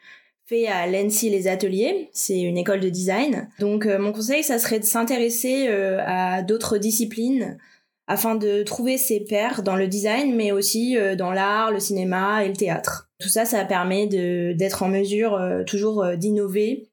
fait 0.47 0.65
à 0.65 0.87
l'ENSI 0.87 1.29
les 1.29 1.47
ateliers, 1.47 2.09
c'est 2.13 2.41
une 2.41 2.57
école 2.57 2.79
de 2.79 2.89
design. 2.89 3.47
Donc 3.59 3.85
mon 3.85 4.11
conseil, 4.11 4.41
ça 4.41 4.57
serait 4.57 4.79
de 4.79 4.85
s'intéresser 4.85 5.67
à 5.67 6.41
d'autres 6.41 6.79
disciplines 6.79 7.59
afin 8.07 8.35
de 8.35 8.63
trouver 8.63 8.97
ses 8.97 9.19
pairs 9.19 9.63
dans 9.63 9.75
le 9.75 9.87
design, 9.87 10.35
mais 10.35 10.51
aussi 10.51 10.97
dans 11.17 11.31
l'art, 11.31 11.71
le 11.71 11.79
cinéma 11.79 12.45
et 12.45 12.47
le 12.47 12.55
théâtre. 12.55 13.09
Tout 13.19 13.27
ça, 13.29 13.45
ça 13.45 13.65
permet 13.65 14.07
d'être 14.07 14.83
en 14.83 14.87
mesure 14.87 15.37
toujours 15.65 16.05
d'innover 16.15 16.89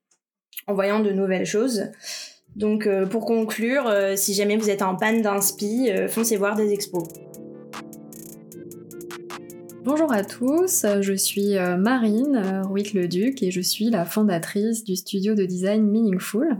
en 0.67 0.75
voyant 0.75 1.01
de 1.01 1.13
nouvelles 1.13 1.47
choses. 1.47 1.91
Donc 2.57 2.89
pour 3.11 3.27
conclure, 3.27 3.93
si 4.17 4.35
jamais 4.35 4.57
vous 4.57 4.71
êtes 4.71 4.83
en 4.83 4.97
panne 4.97 5.23
d'inspi, 5.23 5.91
foncez 6.09 6.37
voir 6.37 6.57
des 6.57 6.73
expos. 6.73 7.05
Bonjour 9.85 10.11
à 10.11 10.25
tous, 10.25 10.87
je 11.03 11.13
suis 11.13 11.59
euh, 11.59 11.77
Marine 11.77 12.37
euh, 12.43 12.63
Ruick-le-Duc 12.63 13.43
et 13.43 13.51
je 13.51 13.61
suis 13.61 13.91
la 13.91 14.07
fondatrice 14.07 14.83
du 14.83 14.97
studio 14.97 15.35
de 15.35 15.45
design 15.45 15.87
Meaningful. 15.87 16.57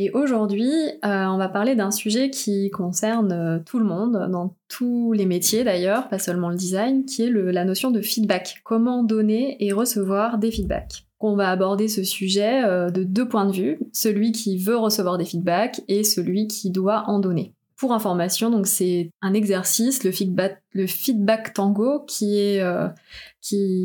Et 0.00 0.12
aujourd'hui, 0.12 0.70
euh, 1.04 1.26
on 1.26 1.38
va 1.38 1.48
parler 1.48 1.74
d'un 1.74 1.90
sujet 1.90 2.30
qui 2.30 2.70
concerne 2.70 3.62
tout 3.66 3.80
le 3.80 3.84
monde, 3.84 4.28
dans 4.30 4.54
tous 4.68 5.12
les 5.12 5.26
métiers 5.26 5.64
d'ailleurs, 5.64 6.08
pas 6.08 6.20
seulement 6.20 6.50
le 6.50 6.56
design, 6.56 7.04
qui 7.04 7.24
est 7.24 7.30
la 7.30 7.64
notion 7.64 7.90
de 7.90 8.00
feedback. 8.00 8.60
Comment 8.64 9.02
donner 9.02 9.56
et 9.58 9.72
recevoir 9.72 10.38
des 10.38 10.52
feedbacks. 10.52 11.04
On 11.18 11.34
va 11.34 11.50
aborder 11.50 11.88
ce 11.88 12.04
sujet 12.04 12.62
de 12.62 13.02
deux 13.02 13.26
points 13.26 13.46
de 13.46 13.52
vue, 13.52 13.80
celui 13.92 14.30
qui 14.30 14.56
veut 14.56 14.76
recevoir 14.76 15.18
des 15.18 15.24
feedbacks 15.24 15.80
et 15.88 16.04
celui 16.04 16.46
qui 16.46 16.70
doit 16.70 17.02
en 17.08 17.18
donner. 17.18 17.56
Pour 17.78 17.92
information, 17.92 18.50
donc 18.50 18.66
c'est 18.66 19.12
un 19.22 19.34
exercice, 19.34 20.02
le 20.02 20.10
feedback, 20.10 20.60
le 20.72 20.88
feedback 20.88 21.54
tango, 21.54 22.00
qui 22.08 22.40
est 22.40 22.60
euh, 22.60 22.88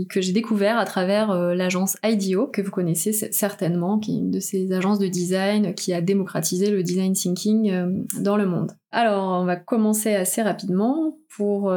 que 0.09 0.19
j'ai 0.19 0.31
découvert 0.31 0.79
à 0.79 0.85
travers 0.85 1.29
euh, 1.29 1.53
l'agence 1.53 1.95
IDEO, 2.03 2.47
que 2.47 2.63
vous 2.63 2.71
connaissez 2.71 3.13
certainement, 3.13 3.99
qui 3.99 4.15
est 4.15 4.17
une 4.17 4.31
de 4.31 4.39
ces 4.39 4.71
agences 4.73 4.97
de 4.97 5.05
design 5.05 5.75
qui 5.75 5.93
a 5.93 6.01
démocratisé 6.01 6.71
le 6.71 6.81
design 6.81 7.13
thinking 7.13 7.69
euh, 7.69 7.85
dans 8.19 8.35
le 8.35 8.47
monde. 8.47 8.71
Alors, 8.89 9.39
on 9.39 9.45
va 9.45 9.57
commencer 9.57 10.15
assez 10.15 10.41
rapidement 10.41 11.15
pour 11.29 11.71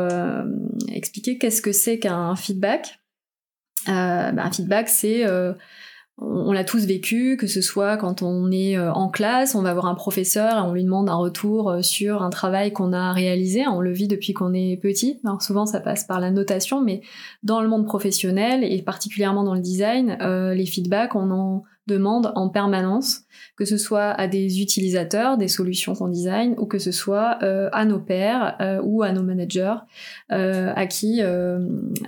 expliquer 0.91 1.37
qu'est-ce 1.37 1.61
que 1.61 1.73
c'est 1.73 1.99
qu'un 1.99 2.35
feedback. 2.35 2.99
Ben, 3.87 4.39
un 4.39 4.51
feedback, 4.51 4.89
c'est 4.89 5.25
on, 6.19 6.53
l'a 6.53 6.65
tous 6.65 6.87
vécu, 6.87 7.37
que 7.37 7.47
ce 7.47 7.61
soit 7.61 7.99
quand 7.99 8.23
on 8.23 8.51
est 8.51 8.79
euh, 8.79 8.91
en 8.93 9.11
classe, 9.11 9.55
on 9.55 9.63
va 9.63 9.75
voir 9.75 9.87
un 9.87 9.95
professeur 9.95 10.57
et 10.57 10.61
on 10.61 10.73
lui 10.73 10.83
demande 10.83 11.11
un 11.11 11.15
retour 11.15 11.71
euh, 11.71 11.83
sur 11.83 12.23
un 12.23 12.31
travail 12.31 12.73
qu'on 12.73 12.95
a 12.95 13.13
réalisé, 13.13 13.67
on 13.67 13.81
le 13.81 13.93
vit 13.93 14.09
depuis 14.09 14.33
qu'on 14.33 14.55
est 14.55 14.79
petit. 14.81 15.21
Souvent 15.41 15.67
ça 15.67 15.81
passe 15.81 16.05
par 16.05 16.21
la 16.21 16.31
notation, 16.31 16.81
mais 16.81 17.03
dans 17.43 17.61
le 17.61 17.69
monde 17.69 17.85
professionnel 17.85 18.65
et 18.65 18.81
particulièrement 18.81 19.45
dans 19.45 19.55
le 19.55 19.61
design, 19.61 20.17
euh, 20.23 20.55
les 20.55 20.65
feedbacks, 20.65 21.15
on 21.15 21.31
en 21.31 21.65
demande 21.87 22.33
en 22.35 22.49
permanence, 22.49 23.23
que 23.57 23.65
ce 23.65 23.77
soit 23.77 24.11
à 24.11 24.27
des 24.27 24.61
utilisateurs 24.61 25.39
des 25.39 25.49
solutions 25.49 25.95
qu'on 25.95 26.09
design 26.09 26.55
ou 26.59 26.67
que 26.67 26.79
ce 26.79 26.93
soit 26.93 27.39
à 27.73 27.85
nos 27.85 28.01
pairs 28.01 28.81
ou 28.85 29.03
à 29.03 29.13
nos 29.13 29.23
managers, 29.23 29.77
à 30.29 30.87
qui, 30.87 31.21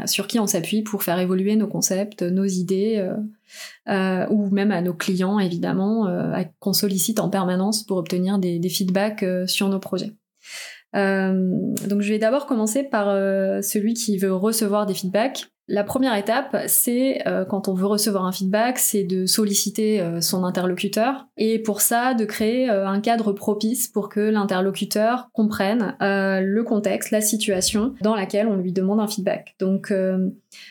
sur 0.06 0.26
qui 0.26 0.38
on 0.40 0.46
s'appuie 0.46 0.82
pour 0.82 1.02
faire 1.02 1.18
évoluer 1.18 1.56
nos 1.56 1.68
concepts, 1.68 2.22
nos 2.22 2.44
idées 2.44 3.08
euh, 3.88 4.26
ou 4.28 4.50
même 4.50 4.70
à 4.70 4.82
nos 4.82 4.94
clients 4.94 5.38
évidemment, 5.38 6.06
euh, 6.06 6.42
qu'on 6.60 6.72
sollicite 6.72 7.20
en 7.20 7.30
permanence 7.30 7.82
pour 7.82 7.96
obtenir 7.96 8.38
des, 8.38 8.60
feedbacks 8.68 9.22
euh, 9.22 9.46
sur 9.46 9.68
nos 9.68 9.78
projets. 9.78 10.12
donc 10.94 12.00
je 12.00 12.08
vais 12.08 12.18
d'abord 12.18 12.46
commencer 12.46 12.82
par 12.82 13.06
celui 13.62 13.94
qui 13.94 14.18
veut 14.18 14.34
recevoir 14.34 14.86
des 14.86 14.94
feedbacks. 14.94 15.46
La 15.70 15.84
première 15.84 16.14
étape, 16.14 16.56
c'est 16.66 17.28
euh, 17.28 17.44
quand 17.44 17.68
on 17.68 17.74
veut 17.74 17.86
recevoir 17.86 18.24
un 18.24 18.32
feedback, 18.32 18.78
c'est 18.78 19.04
de 19.04 19.26
solliciter 19.26 20.00
euh, 20.00 20.22
son 20.22 20.44
interlocuteur 20.44 21.26
et 21.36 21.58
pour 21.58 21.82
ça 21.82 22.14
de 22.14 22.24
créer 22.24 22.70
euh, 22.70 22.88
un 22.88 23.00
cadre 23.00 23.32
propice 23.32 23.86
pour 23.86 24.08
que 24.08 24.20
l'interlocuteur 24.20 25.28
comprenne 25.34 25.94
le 26.00 26.62
contexte, 26.62 27.10
la 27.10 27.20
situation 27.20 27.94
dans 28.00 28.14
laquelle 28.14 28.48
on 28.48 28.56
lui 28.56 28.72
demande 28.72 28.98
un 28.98 29.06
feedback. 29.06 29.56
Donc 29.58 29.92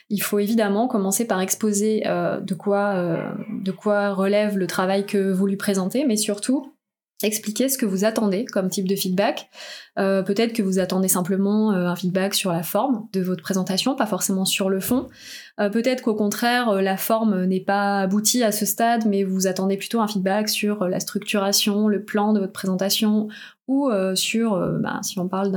il 0.09 0.23
faut 0.23 0.39
évidemment 0.39 0.87
commencer 0.87 1.25
par 1.25 1.41
exposer 1.41 2.01
de 2.01 2.53
quoi 2.53 3.17
de 3.51 3.71
quoi 3.71 4.13
relève 4.13 4.57
le 4.57 4.67
travail 4.67 5.05
que 5.05 5.31
vous 5.31 5.45
lui 5.45 5.57
présentez, 5.57 6.05
mais 6.05 6.17
surtout 6.17 6.73
expliquer 7.23 7.67
ce 7.69 7.77
que 7.77 7.85
vous 7.85 8.05
attendez 8.05 8.45
comme 8.45 8.69
type 8.69 8.87
de 8.87 8.95
feedback. 8.95 9.49
Euh, 9.97 10.21
peut-être 10.21 10.53
que 10.53 10.61
vous 10.61 10.79
attendez 10.79 11.07
simplement 11.07 11.73
euh, 11.73 11.87
un 11.87 11.95
feedback 11.95 12.35
sur 12.35 12.51
la 12.51 12.63
forme 12.63 13.07
de 13.13 13.21
votre 13.21 13.41
présentation, 13.41 13.95
pas 13.95 14.05
forcément 14.05 14.45
sur 14.45 14.69
le 14.69 14.79
fond. 14.79 15.09
Euh, 15.59 15.69
peut-être 15.69 16.01
qu'au 16.01 16.15
contraire, 16.15 16.81
la 16.81 16.97
forme 16.97 17.45
n'est 17.45 17.59
pas 17.61 18.01
aboutie 18.01 18.43
à 18.43 18.51
ce 18.51 18.65
stade, 18.65 19.05
mais 19.05 19.23
vous 19.23 19.47
attendez 19.47 19.77
plutôt 19.77 19.99
un 19.99 20.07
feedback 20.07 20.49
sur 20.49 20.87
la 20.87 20.99
structuration, 20.99 21.87
le 21.87 22.03
plan 22.03 22.33
de 22.33 22.39
votre 22.39 22.53
présentation, 22.53 23.27
ou 23.67 23.91
sur, 24.15 24.57
bah, 24.79 25.01
si 25.03 25.19
on 25.19 25.27
parle 25.27 25.51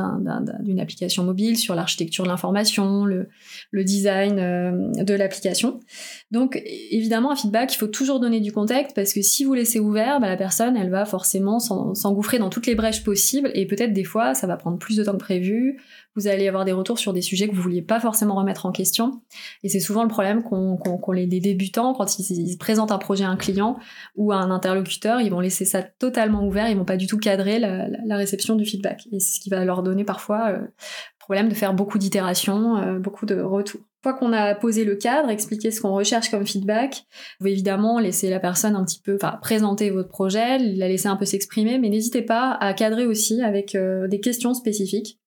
d'une 0.63 0.81
application 0.81 1.23
mobile, 1.23 1.57
sur 1.57 1.77
l'architecture 1.77 2.25
de 2.25 2.29
l'information, 2.29 3.05
le, 3.05 3.29
design 3.73 4.35
de 4.97 5.15
l'application. 5.15 5.79
Donc 6.33 6.61
évidemment, 6.91 7.31
un 7.31 7.37
feedback, 7.37 7.73
il 7.73 7.77
faut 7.77 7.87
toujours 7.87 8.19
donner 8.19 8.41
du 8.41 8.51
contexte, 8.51 8.97
parce 8.97 9.13
que 9.13 9.23
si 9.23 9.45
vous 9.45 9.55
laissez 9.55 9.79
ouvert, 9.79 10.19
bah, 10.19 10.29
la 10.29 10.37
personne, 10.37 10.77
elle 10.77 10.91
va 10.91 11.05
forcément 11.05 11.61
s'engouffrer 11.61 12.41
dans 12.41 12.51
toutes 12.51 12.67
les 12.67 12.75
brèches 12.75 13.05
possibles, 13.05 13.53
et 13.55 13.65
peut-être 13.67 13.93
des 13.93 14.05
fois, 14.05 14.35
ça 14.35 14.49
va 14.49 14.57
prendre 14.57 14.79
plus 14.79 14.97
de 14.97 15.05
temps 15.05 15.13
que 15.13 15.19
prévu. 15.19 15.81
Vous 16.17 16.27
allez 16.27 16.49
avoir 16.49 16.65
des 16.65 16.73
retours 16.73 16.99
sur 16.99 17.13
des 17.13 17.23
sujets 17.23 17.49
que 17.49 17.55
vous 17.55 17.63
vouliez 17.63 17.83
pas 17.83 18.01
forcément 18.01 18.35
remettre 18.35 18.67
en 18.67 18.73
question. 18.73 19.23
Et 19.63 19.69
c'est 19.69 19.81
souvent 19.81 20.03
le 20.03 20.09
problème 20.09 20.43
qu'ont 20.43 21.13
les 21.13 21.27
débutants 21.27 21.95
quand 21.95 22.19
ils, 22.19 22.59
présentent 22.59 22.93
un 22.93 22.99
projet 22.99 23.25
à 23.25 23.29
un 23.29 23.37
client 23.37 23.79
ou 24.17 24.33
à 24.33 24.37
un 24.37 24.51
interlocuteur, 24.51 25.21
ils 25.21 25.31
vont 25.31 25.41
laisser 25.41 25.65
ça 25.65 25.83
totalement 25.83 26.45
ouvert, 26.45 26.69
ils 26.69 26.77
vont 26.77 26.85
pas 26.85 26.97
du 26.97 27.07
tout 27.07 27.19
cadrer 27.19 27.59
la, 27.59 28.17
réception 28.17 28.57
du 28.57 28.65
feedback. 28.65 29.07
Et 29.13 29.21
c'est 29.21 29.37
ce 29.37 29.41
qui 29.41 29.51
va 29.51 29.65
leur 29.65 29.83
donner 29.83 30.05
parfois 30.05 30.51
euh, 30.51 30.67
problème 31.31 31.49
de 31.49 31.55
faire 31.55 31.75
beaucoup 31.75 31.97
d'itérations, 31.97 32.77
euh, 32.79 32.99
beaucoup 32.99 33.25
de 33.25 33.41
retours. 33.41 33.81
Une 33.81 34.03
fois 34.03 34.15
qu'on 34.15 34.33
a 34.33 34.57
posé 34.57 34.85
le 34.85 34.97
cadre, 34.97 35.31
expliqué 35.31 35.71
ce 35.71 35.81
qu'on 35.81 35.93
recherche 35.93 36.29
comme 36.29 36.45
feedback, 36.45 37.05
vous 37.39 37.47
évidemment 37.47 38.01
laisser 38.01 38.31
la 38.31 38.41
personne 38.41 38.75
un 38.75 38.85
petit 38.85 39.01
peu, 39.01 39.15
enfin 39.15 39.39
présenter 39.41 39.91
votre 39.91 40.09
projet, 40.09 40.59
la 40.59 40.89
laisser 40.89 41.07
un 41.07 41.15
peu 41.15 41.25
s'exprimer, 41.25 41.79
mais 41.79 41.89
n'hésitez 41.89 42.23
pas 42.23 42.57
à 42.61 42.75
cadrer 42.75 43.07
aussi 43.07 43.43
avec 43.43 43.77
euh, 43.77 44.09
des 44.09 44.19
questions 44.19 44.55
spécifiques. 44.55 45.20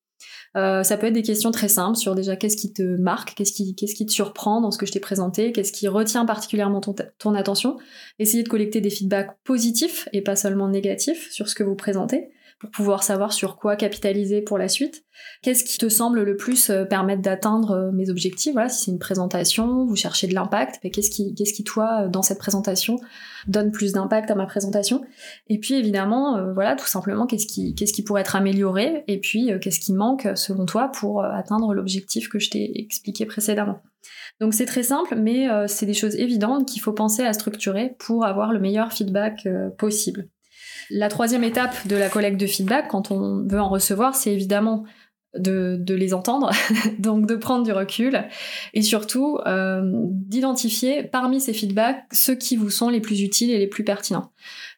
Euh, 0.56 0.84
ça 0.84 0.98
peut 0.98 1.08
être 1.08 1.14
des 1.14 1.24
questions 1.24 1.52
très 1.52 1.68
simples 1.68 1.98
sur 1.98 2.14
déjà 2.14 2.36
qu'est-ce 2.36 2.58
qui 2.58 2.74
te 2.74 2.84
marque, 2.84 3.34
qu'est-ce 3.34 3.54
qui, 3.54 3.74
qu'est-ce 3.76 3.96
qui 3.96 4.06
te 4.06 4.12
surprend 4.12 4.62
dans 4.62 4.70
ce 4.70 4.78
que 4.78 4.86
je 4.86 4.92
t'ai 4.92 5.00
présenté, 5.00 5.52
qu'est-ce 5.52 5.74
qui 5.74 5.88
retient 5.88 6.26
particulièrement 6.26 6.80
ton, 6.80 6.94
ton 7.18 7.34
attention. 7.34 7.78
Essayez 8.20 8.44
de 8.44 8.50
collecter 8.50 8.80
des 8.80 8.92
feedbacks 8.92 9.36
positifs 9.44 10.08
et 10.14 10.22
pas 10.22 10.36
seulement 10.36 10.68
négatifs 10.68 11.32
sur 11.32 11.50
ce 11.50 11.56
que 11.56 11.64
vous 11.64 11.76
présentez 11.76 12.30
pour 12.64 12.72
pouvoir 12.72 13.04
savoir 13.04 13.34
sur 13.34 13.58
quoi 13.58 13.76
capitaliser 13.76 14.42
pour 14.42 14.58
la 14.58 14.70
suite. 14.70 15.04
Qu'est-ce 15.42 15.66
qui 15.66 15.78
te 15.78 15.90
semble 15.90 16.24
le 16.24 16.38
plus 16.38 16.70
euh, 16.70 16.86
permettre 16.86 17.22
d'atteindre 17.22 17.72
euh, 17.72 17.92
mes 17.92 18.10
objectifs? 18.10 18.54
Voilà, 18.54 18.70
si 18.70 18.86
c'est 18.86 18.92
une 18.92 19.00
présentation, 19.00 19.86
vous 19.86 19.98
cherchez 19.98 20.28
de 20.28 20.34
l'impact, 20.34 20.80
qu'est-ce 20.90 21.10
qui, 21.10 21.36
qu'est-ce 21.36 21.54
qui 21.54 21.66
toi, 21.66 22.04
euh, 22.04 22.08
dans 22.08 22.22
cette 22.22 22.38
présentation, 22.40 22.96
donne 23.48 23.72
plus 23.72 23.92
d'impact 23.92 24.32
à 24.32 24.36
ma 24.36 24.46
présentation? 24.46 25.02
Et 25.50 25.60
puis 25.60 25.74
évidemment, 25.74 26.54
voilà, 26.54 26.78
tout 26.78 26.88
simplement, 26.88 27.28
qu'est-ce 27.28 27.48
qui, 27.48 27.76
qu'est-ce 27.76 27.92
qui 27.92 28.02
pourrait 28.02 28.22
être 28.22 28.38
amélioré? 28.38 29.04
Et 29.10 29.20
puis, 29.20 29.52
qu'est-ce 29.60 29.82
qui 29.82 29.92
manque 29.92 30.30
selon 30.36 30.66
toi 30.66 30.90
pour 30.90 31.26
atteindre 31.26 31.74
l'objectif 31.74 32.30
que 32.30 32.40
je 32.40 32.50
t'ai 32.50 32.80
expliqué 32.80 33.26
précédemment? 33.26 33.82
Donc 34.40 34.54
c'est 34.54 34.66
très 34.66 34.84
simple, 34.84 35.16
mais 35.16 35.48
c'est 35.68 35.86
des 35.86 35.94
choses 35.94 36.16
évidentes 36.16 36.66
qu'il 36.66 36.82
faut 36.82 36.94
penser 36.94 37.24
à 37.24 37.34
structurer 37.34 37.96
pour 38.00 38.26
avoir 38.26 38.54
le 38.54 38.60
meilleur 38.60 38.94
feedback 38.94 39.46
possible. 39.78 40.30
La 40.90 41.10
troisième 41.10 41.44
étape 41.44 41.88
de 41.88 41.96
la 41.96 42.10
collecte 42.10 42.40
de 42.40 42.48
feedback, 42.48 42.88
quand 42.90 43.12
on 43.12 43.46
veut 43.48 43.60
en 43.60 43.70
recevoir, 43.70 44.16
c'est 44.16 44.32
évidemment 44.32 44.86
de, 45.38 45.94
les 45.94 46.14
entendre, 46.14 46.52
donc 47.00 47.26
de 47.26 47.36
prendre 47.36 47.64
du 47.64 47.72
recul 47.72 48.26
et 48.74 48.82
surtout 48.82 49.40
euh, 49.46 49.82
d'identifier 49.86 51.04
parmi 51.04 51.42
ces 51.42 51.54
feedbacks 51.54 52.04
ceux 52.12 52.36
qui 52.36 52.56
vous 52.56 52.70
sont 52.70 52.90
les 52.90 53.02
plus 53.02 53.22
utiles 53.22 53.52
et 53.52 53.58
les 53.58 53.68
plus 53.68 53.84
pertinents. 53.84 54.32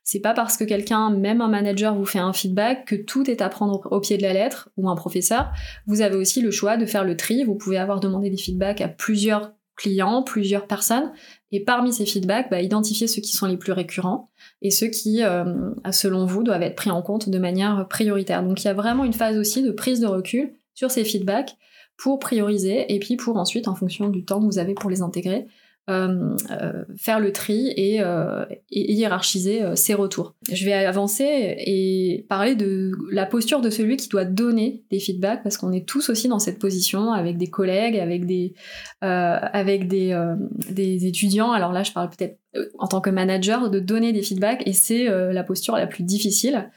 C'est 0.03 0.19
pas 0.19 0.33
parce 0.33 0.55
que 0.55 0.63
quelqu'un, 0.63 1.09
même 1.09 1.41
un 1.41 1.47
manager, 1.47 1.95
vous 1.95 2.05
fait 2.05 2.19
un 2.19 2.31
feedback 2.31 2.85
que 2.85 2.95
tout 2.95 3.29
est 3.29 3.41
à 3.41 3.49
prendre 3.49 3.87
au 3.91 3.99
pied 3.99 4.17
de 4.17 4.21
la 4.21 4.33
lettre 4.33 4.69
ou 4.77 4.89
un 4.89 4.95
professeur. 4.95 5.51
Vous 5.87 6.01
avez 6.01 6.15
aussi 6.15 6.41
le 6.41 6.51
choix 6.51 6.77
de 6.77 6.85
faire 6.85 7.03
le 7.03 7.17
tri. 7.17 7.43
Vous 7.43 7.55
pouvez 7.55 7.77
avoir 7.77 7.99
demandé 7.99 8.29
des 8.29 8.37
feedbacks 8.37 8.81
à 8.81 8.87
plusieurs 8.87 9.51
clients, 9.75 10.23
plusieurs 10.23 10.67
personnes, 10.67 11.11
et 11.51 11.63
parmi 11.63 11.93
ces 11.93 12.05
feedbacks, 12.05 12.49
bah, 12.49 12.61
identifier 12.61 13.07
ceux 13.07 13.21
qui 13.21 13.35
sont 13.35 13.45
les 13.45 13.57
plus 13.57 13.71
récurrents 13.71 14.29
et 14.61 14.71
ceux 14.71 14.87
qui, 14.87 15.23
euh, 15.23 15.71
selon 15.91 16.25
vous, 16.25 16.43
doivent 16.43 16.63
être 16.63 16.75
pris 16.75 16.91
en 16.91 17.01
compte 17.01 17.29
de 17.29 17.39
manière 17.39 17.87
prioritaire. 17.89 18.43
Donc 18.43 18.63
il 18.63 18.67
y 18.67 18.69
a 18.69 18.73
vraiment 18.73 19.03
une 19.03 19.13
phase 19.13 19.37
aussi 19.37 19.63
de 19.63 19.71
prise 19.71 19.99
de 19.99 20.07
recul 20.07 20.53
sur 20.73 20.91
ces 20.91 21.03
feedbacks 21.03 21.57
pour 21.97 22.19
prioriser 22.19 22.93
et 22.93 22.99
puis 22.99 23.15
pour 23.15 23.37
ensuite, 23.37 23.67
en 23.67 23.75
fonction 23.75 24.09
du 24.09 24.25
temps 24.25 24.39
que 24.39 24.45
vous 24.45 24.59
avez 24.59 24.73
pour 24.73 24.89
les 24.89 25.01
intégrer, 25.01 25.47
euh, 25.87 26.35
euh, 26.49 26.83
faire 26.97 27.19
le 27.19 27.31
tri 27.31 27.71
et, 27.77 28.01
euh, 28.01 28.43
hiérarchiser 28.71 29.61
ses 29.75 29.93
retours. 29.93 30.33
Je 30.51 30.65
vais 30.65 30.73
avancer 30.73 31.23
et 31.23 32.25
parler 32.27 32.55
de 32.55 32.91
la 33.11 33.27
posture 33.27 33.61
de 33.61 33.69
celui 33.69 33.95
qui 33.95 34.09
doit 34.09 34.25
donner 34.25 34.83
des 34.89 34.99
feedbacks 34.99 35.43
parce 35.43 35.57
qu'on 35.57 35.71
est 35.71 35.87
tous 35.87 36.09
aussi 36.09 36.27
dans 36.27 36.39
cette 36.39 36.57
position 36.57 37.11
avec 37.11 37.37
des 37.37 37.51
collègues, 37.51 37.99
avec 37.99 38.25
des 38.25 38.55
avec 39.01 39.87
des, 39.87 41.05
étudiants. 41.05 41.51
Alors 41.51 41.71
là, 41.71 41.83
je 41.83 41.91
parle 41.91 42.09
peut-être 42.09 42.39
en 42.79 42.87
tant 42.87 43.01
que 43.01 43.11
manager 43.11 43.69
de 43.69 43.79
donner 43.79 44.11
des 44.11 44.23
feedbacks 44.23 44.63
et 44.65 44.73
c'est 44.73 45.05
la 45.05 45.43
posture 45.43 45.75
la 45.75 45.85
plus 45.85 46.03
difficile. 46.03 46.71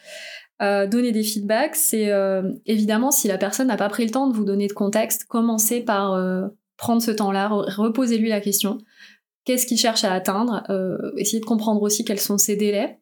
Donner 0.61 1.12
des 1.12 1.23
feedbacks, 1.23 1.77
c'est 1.77 2.12
évidemment 2.67 3.11
si 3.11 3.27
la 3.27 3.38
personne 3.38 3.69
n'a 3.69 3.79
pas 3.79 3.88
pris 3.88 4.05
le 4.05 4.11
temps 4.11 4.29
de 4.29 4.37
vous 4.37 4.45
donner 4.45 4.67
de 4.67 4.75
contexte, 4.75 5.25
commencez 5.25 5.81
par 5.81 6.50
prendre 6.79 7.03
ce 7.03 7.11
temps-là, 7.11 7.49
reposez-lui 7.49 8.31
la 8.31 8.41
question. 8.41 8.79
Qu'est-ce 9.45 9.67
qu'il 9.67 9.79
cherche 9.79 10.05
à 10.05 10.13
atteindre? 10.13 10.63
Euh, 10.71 10.97
Essayez 11.17 11.41
de 11.41 11.45
comprendre 11.45 11.83
aussi 11.83 12.05
quels 12.05 12.21
sont 12.21 12.39
ses 12.39 12.57
délais. 12.57 13.01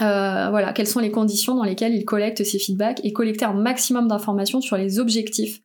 Euh, 0.00 0.48
voilà, 0.48 0.72
quelles 0.72 0.86
sont 0.86 1.00
les 1.00 1.10
conditions 1.10 1.54
dans 1.54 1.64
lesquelles 1.64 1.94
il 1.94 2.04
collecte 2.04 2.42
ses 2.44 2.58
feedbacks 2.58 3.00
et 3.04 3.12
collecter 3.12 3.44
un 3.44 3.52
maximum 3.52 4.08
d'informations 4.08 4.62
sur 4.62 4.78
les 4.78 4.98
objectifs 4.98 5.60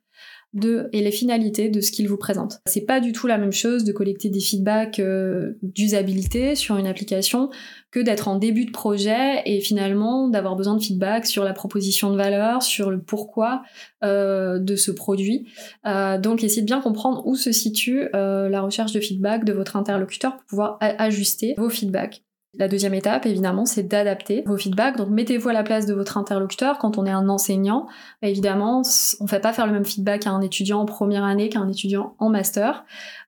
de, 0.55 0.89
et 0.93 1.01
les 1.01 1.11
finalités 1.11 1.69
de 1.69 1.81
ce 1.81 1.91
qu'il 1.91 2.07
vous 2.07 2.17
présente. 2.17 2.59
C'est 2.65 2.85
pas 2.85 2.99
du 2.99 3.11
tout 3.11 3.27
la 3.27 3.37
même 3.37 3.51
chose 3.51 3.83
de 3.83 3.91
collecter 3.91 4.29
des 4.29 4.39
feedbacks 4.39 4.99
euh, 4.99 5.57
d'usabilité 5.61 6.55
sur 6.55 6.77
une 6.77 6.87
application 6.87 7.49
que 7.91 7.99
d'être 7.99 8.27
en 8.27 8.37
début 8.37 8.65
de 8.65 8.71
projet 8.71 9.41
et 9.45 9.61
finalement 9.61 10.27
d'avoir 10.27 10.55
besoin 10.55 10.75
de 10.75 10.81
feedback 10.81 11.25
sur 11.25 11.43
la 11.43 11.53
proposition 11.53 12.09
de 12.09 12.17
valeur, 12.17 12.63
sur 12.63 12.89
le 12.89 12.99
pourquoi 12.99 13.63
euh, 14.03 14.57
de 14.57 14.75
ce 14.75 14.91
produit. 14.91 15.47
Euh, 15.85 16.17
donc 16.17 16.43
essayez 16.43 16.61
de 16.61 16.67
bien 16.67 16.81
comprendre 16.81 17.21
où 17.25 17.35
se 17.35 17.51
situe 17.51 18.09
la 18.13 18.61
recherche 18.61 18.93
de 18.93 18.99
feedback 18.99 19.45
de 19.45 19.53
votre 19.53 19.75
interlocuteur 19.75 20.37
pour 20.37 20.45
pouvoir 20.45 20.77
ajuster 20.79 21.53
vos 21.57 21.69
feedbacks. 21.69 22.24
La 22.57 22.67
deuxième 22.69 22.93
étape, 22.93 23.25
évidemment, 23.25 23.65
c'est 23.65 23.83
d'adapter 23.83 24.43
vos 24.45 24.57
feedbacks. 24.57 24.97
Donc, 24.97 25.09
mettez-vous 25.09 25.49
à 25.49 25.53
la 25.53 25.63
place 25.63 25.85
de 25.85 25.93
votre 25.93 26.17
interlocuteur. 26.17 26.77
Quand 26.77 26.97
on 26.97 27.05
est 27.05 27.11
un 27.11 27.27
enseignant, 27.27 27.87
bah, 28.21 28.29
évidemment, 28.29 28.81
on 29.19 29.23
ne 29.23 29.29
fait 29.29 29.41
pas 29.41 29.51
faire 29.51 29.67
le 29.67 29.73
même 29.73 29.85
feedback 29.85 30.25
à 30.25 30.31
un 30.31 30.41
étudiant 30.41 30.79
en 30.79 30.85
première 30.85 31.25
année 31.25 31.49
qu'à 31.49 31.59
un 31.59 31.67
étudiant 31.67 32.15
en 32.19 32.29
master. 32.29 32.85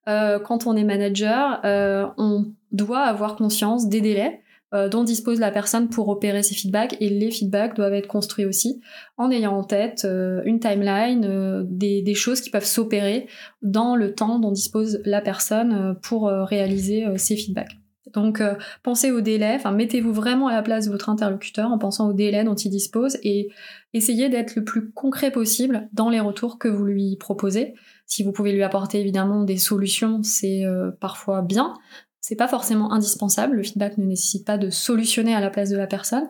Euh, 0.07 0.39
quand 0.39 0.65
on 0.65 0.75
est 0.75 0.83
manager, 0.83 1.59
euh, 1.65 2.07
on 2.17 2.45
doit 2.71 3.01
avoir 3.01 3.35
conscience 3.35 3.89
des 3.89 3.99
délais 3.99 4.41
euh, 4.73 4.87
dont 4.87 5.03
dispose 5.03 5.39
la 5.39 5.51
personne 5.51 5.89
pour 5.89 6.07
opérer 6.07 6.43
ses 6.43 6.55
feedbacks 6.55 6.95
et 7.01 7.09
les 7.09 7.31
feedbacks 7.31 7.75
doivent 7.75 7.93
être 7.93 8.07
construits 8.07 8.45
aussi 8.45 8.81
en 9.17 9.31
ayant 9.31 9.57
en 9.57 9.63
tête 9.63 10.05
une 10.45 10.59
timeline, 10.59 11.65
des, 11.69 12.01
des, 12.01 12.13
choses 12.13 12.41
qui 12.41 12.49
peuvent 12.49 12.65
s'opérer 12.65 13.27
dans 13.61 13.95
le 13.95 14.13
temps 14.13 14.39
dont 14.39 14.51
dispose 14.51 15.01
la 15.05 15.21
personne 15.21 15.97
pour 16.01 16.27
réaliser 16.27 17.05
ses 17.17 17.37
feedbacks. 17.37 17.77
Donc 18.17 18.41
euh, 18.41 18.55
pensez 18.81 19.11
au 19.11 19.21
délai, 19.21 19.59
mettez-vous 19.71 20.11
vraiment 20.11 20.47
à 20.47 20.53
la 20.53 20.63
place 20.63 20.87
de 20.87 20.91
votre 20.91 21.07
interlocuteur 21.07 21.71
en 21.71 21.77
pensant 21.77 22.09
au 22.09 22.13
délai 22.13 22.43
dont 22.43 22.55
il 22.55 22.71
dispose 22.71 23.19
et 23.21 23.49
essayez 23.93 24.27
d'être 24.27 24.55
le 24.55 24.63
plus 24.63 24.89
concret 24.89 25.29
possible 25.29 25.87
dans 25.93 26.09
les 26.09 26.19
retours 26.19 26.57
que 26.57 26.67
vous 26.67 26.83
lui 26.83 27.15
proposez. 27.17 27.75
Si 28.07 28.23
vous 28.23 28.31
pouvez 28.31 28.53
lui 28.53 28.63
apporter 28.63 28.99
évidemment 28.99 29.43
des 29.43 29.57
solutions, 29.57 30.23
c'est 30.23 30.65
euh, 30.65 30.89
parfois 30.99 31.43
bien. 31.43 31.75
C'est 32.19 32.35
pas 32.35 32.47
forcément 32.47 32.91
indispensable, 32.91 33.57
le 33.57 33.61
feedback 33.61 33.99
ne 33.99 34.05
nécessite 34.05 34.47
pas 34.47 34.57
de 34.57 34.71
solutionner 34.71 35.35
à 35.35 35.39
la 35.39 35.51
place 35.51 35.69
de 35.69 35.77
la 35.77 35.85
personne, 35.85 36.27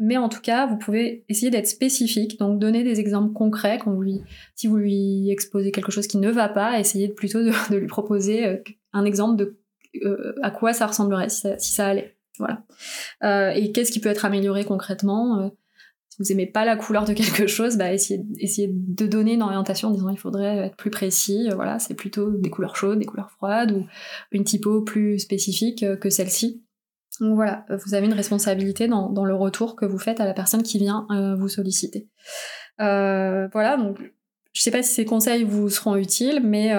mais 0.00 0.16
en 0.16 0.28
tout 0.28 0.40
cas, 0.40 0.66
vous 0.66 0.76
pouvez 0.76 1.24
essayer 1.28 1.52
d'être 1.52 1.68
spécifique, 1.68 2.36
donc 2.40 2.58
donner 2.58 2.82
des 2.82 2.98
exemples 2.98 3.32
concrets 3.32 3.78
si 4.56 4.66
vous 4.66 4.76
lui 4.76 5.30
exposez 5.30 5.70
quelque 5.70 5.92
chose 5.92 6.08
qui 6.08 6.18
ne 6.18 6.30
va 6.32 6.48
pas, 6.48 6.80
essayez 6.80 7.08
plutôt 7.08 7.44
de 7.44 7.76
lui 7.76 7.86
proposer 7.86 8.44
euh, 8.44 8.56
un 8.92 9.04
exemple 9.04 9.36
de 9.36 9.60
euh, 10.04 10.34
à 10.42 10.50
quoi 10.50 10.72
ça 10.72 10.86
ressemblerait 10.86 11.28
si 11.28 11.72
ça, 11.72 11.86
allait. 11.86 12.16
Voilà. 12.38 12.62
Euh, 13.24 13.50
et 13.50 13.72
qu'est-ce 13.72 13.90
qui 13.90 14.00
peut 14.00 14.08
être 14.08 14.24
amélioré 14.24 14.64
concrètement 14.64 15.40
euh, 15.40 15.48
Si 16.08 16.22
vous 16.22 16.32
aimez 16.32 16.46
pas 16.46 16.64
la 16.64 16.76
couleur 16.76 17.04
de 17.04 17.12
quelque 17.14 17.46
chose, 17.46 17.76
bah 17.76 17.92
essayez, 17.92 18.22
de 18.72 19.06
donner 19.06 19.34
une 19.34 19.42
orientation 19.42 19.88
en 19.88 19.92
disant 19.92 20.10
il 20.10 20.18
faudrait 20.18 20.66
être 20.66 20.76
plus 20.76 20.90
précis. 20.90 21.48
voilà, 21.54 21.78
c'est 21.78 21.94
plutôt 21.94 22.30
des 22.30 22.50
couleurs 22.50 22.76
chaudes, 22.76 22.98
des 22.98 23.06
couleurs 23.06 23.30
froides 23.30 23.72
ou 23.72 23.86
une 24.32 24.44
typo 24.44 24.82
plus 24.82 25.18
spécifique 25.18 25.84
que 26.00 26.10
celle-ci. 26.10 26.62
Donc 27.20 27.34
voilà, 27.34 27.66
vous 27.84 27.94
avez 27.94 28.06
une 28.06 28.12
responsabilité 28.12 28.86
dans, 28.86 29.24
le 29.24 29.34
retour 29.34 29.74
que 29.74 29.84
vous 29.84 29.98
faites 29.98 30.20
à 30.20 30.24
la 30.24 30.34
personne 30.34 30.62
qui 30.62 30.78
vient 30.78 31.06
vous 31.36 31.48
solliciter. 31.48 32.08
voilà, 32.78 33.76
donc 33.76 33.98
je 34.52 34.62
sais 34.62 34.70
pas 34.70 34.84
si 34.84 34.94
ces 34.94 35.04
conseils 35.04 35.42
vous 35.42 35.68
seront 35.68 35.96
utiles, 35.96 36.40
mais 36.44 36.72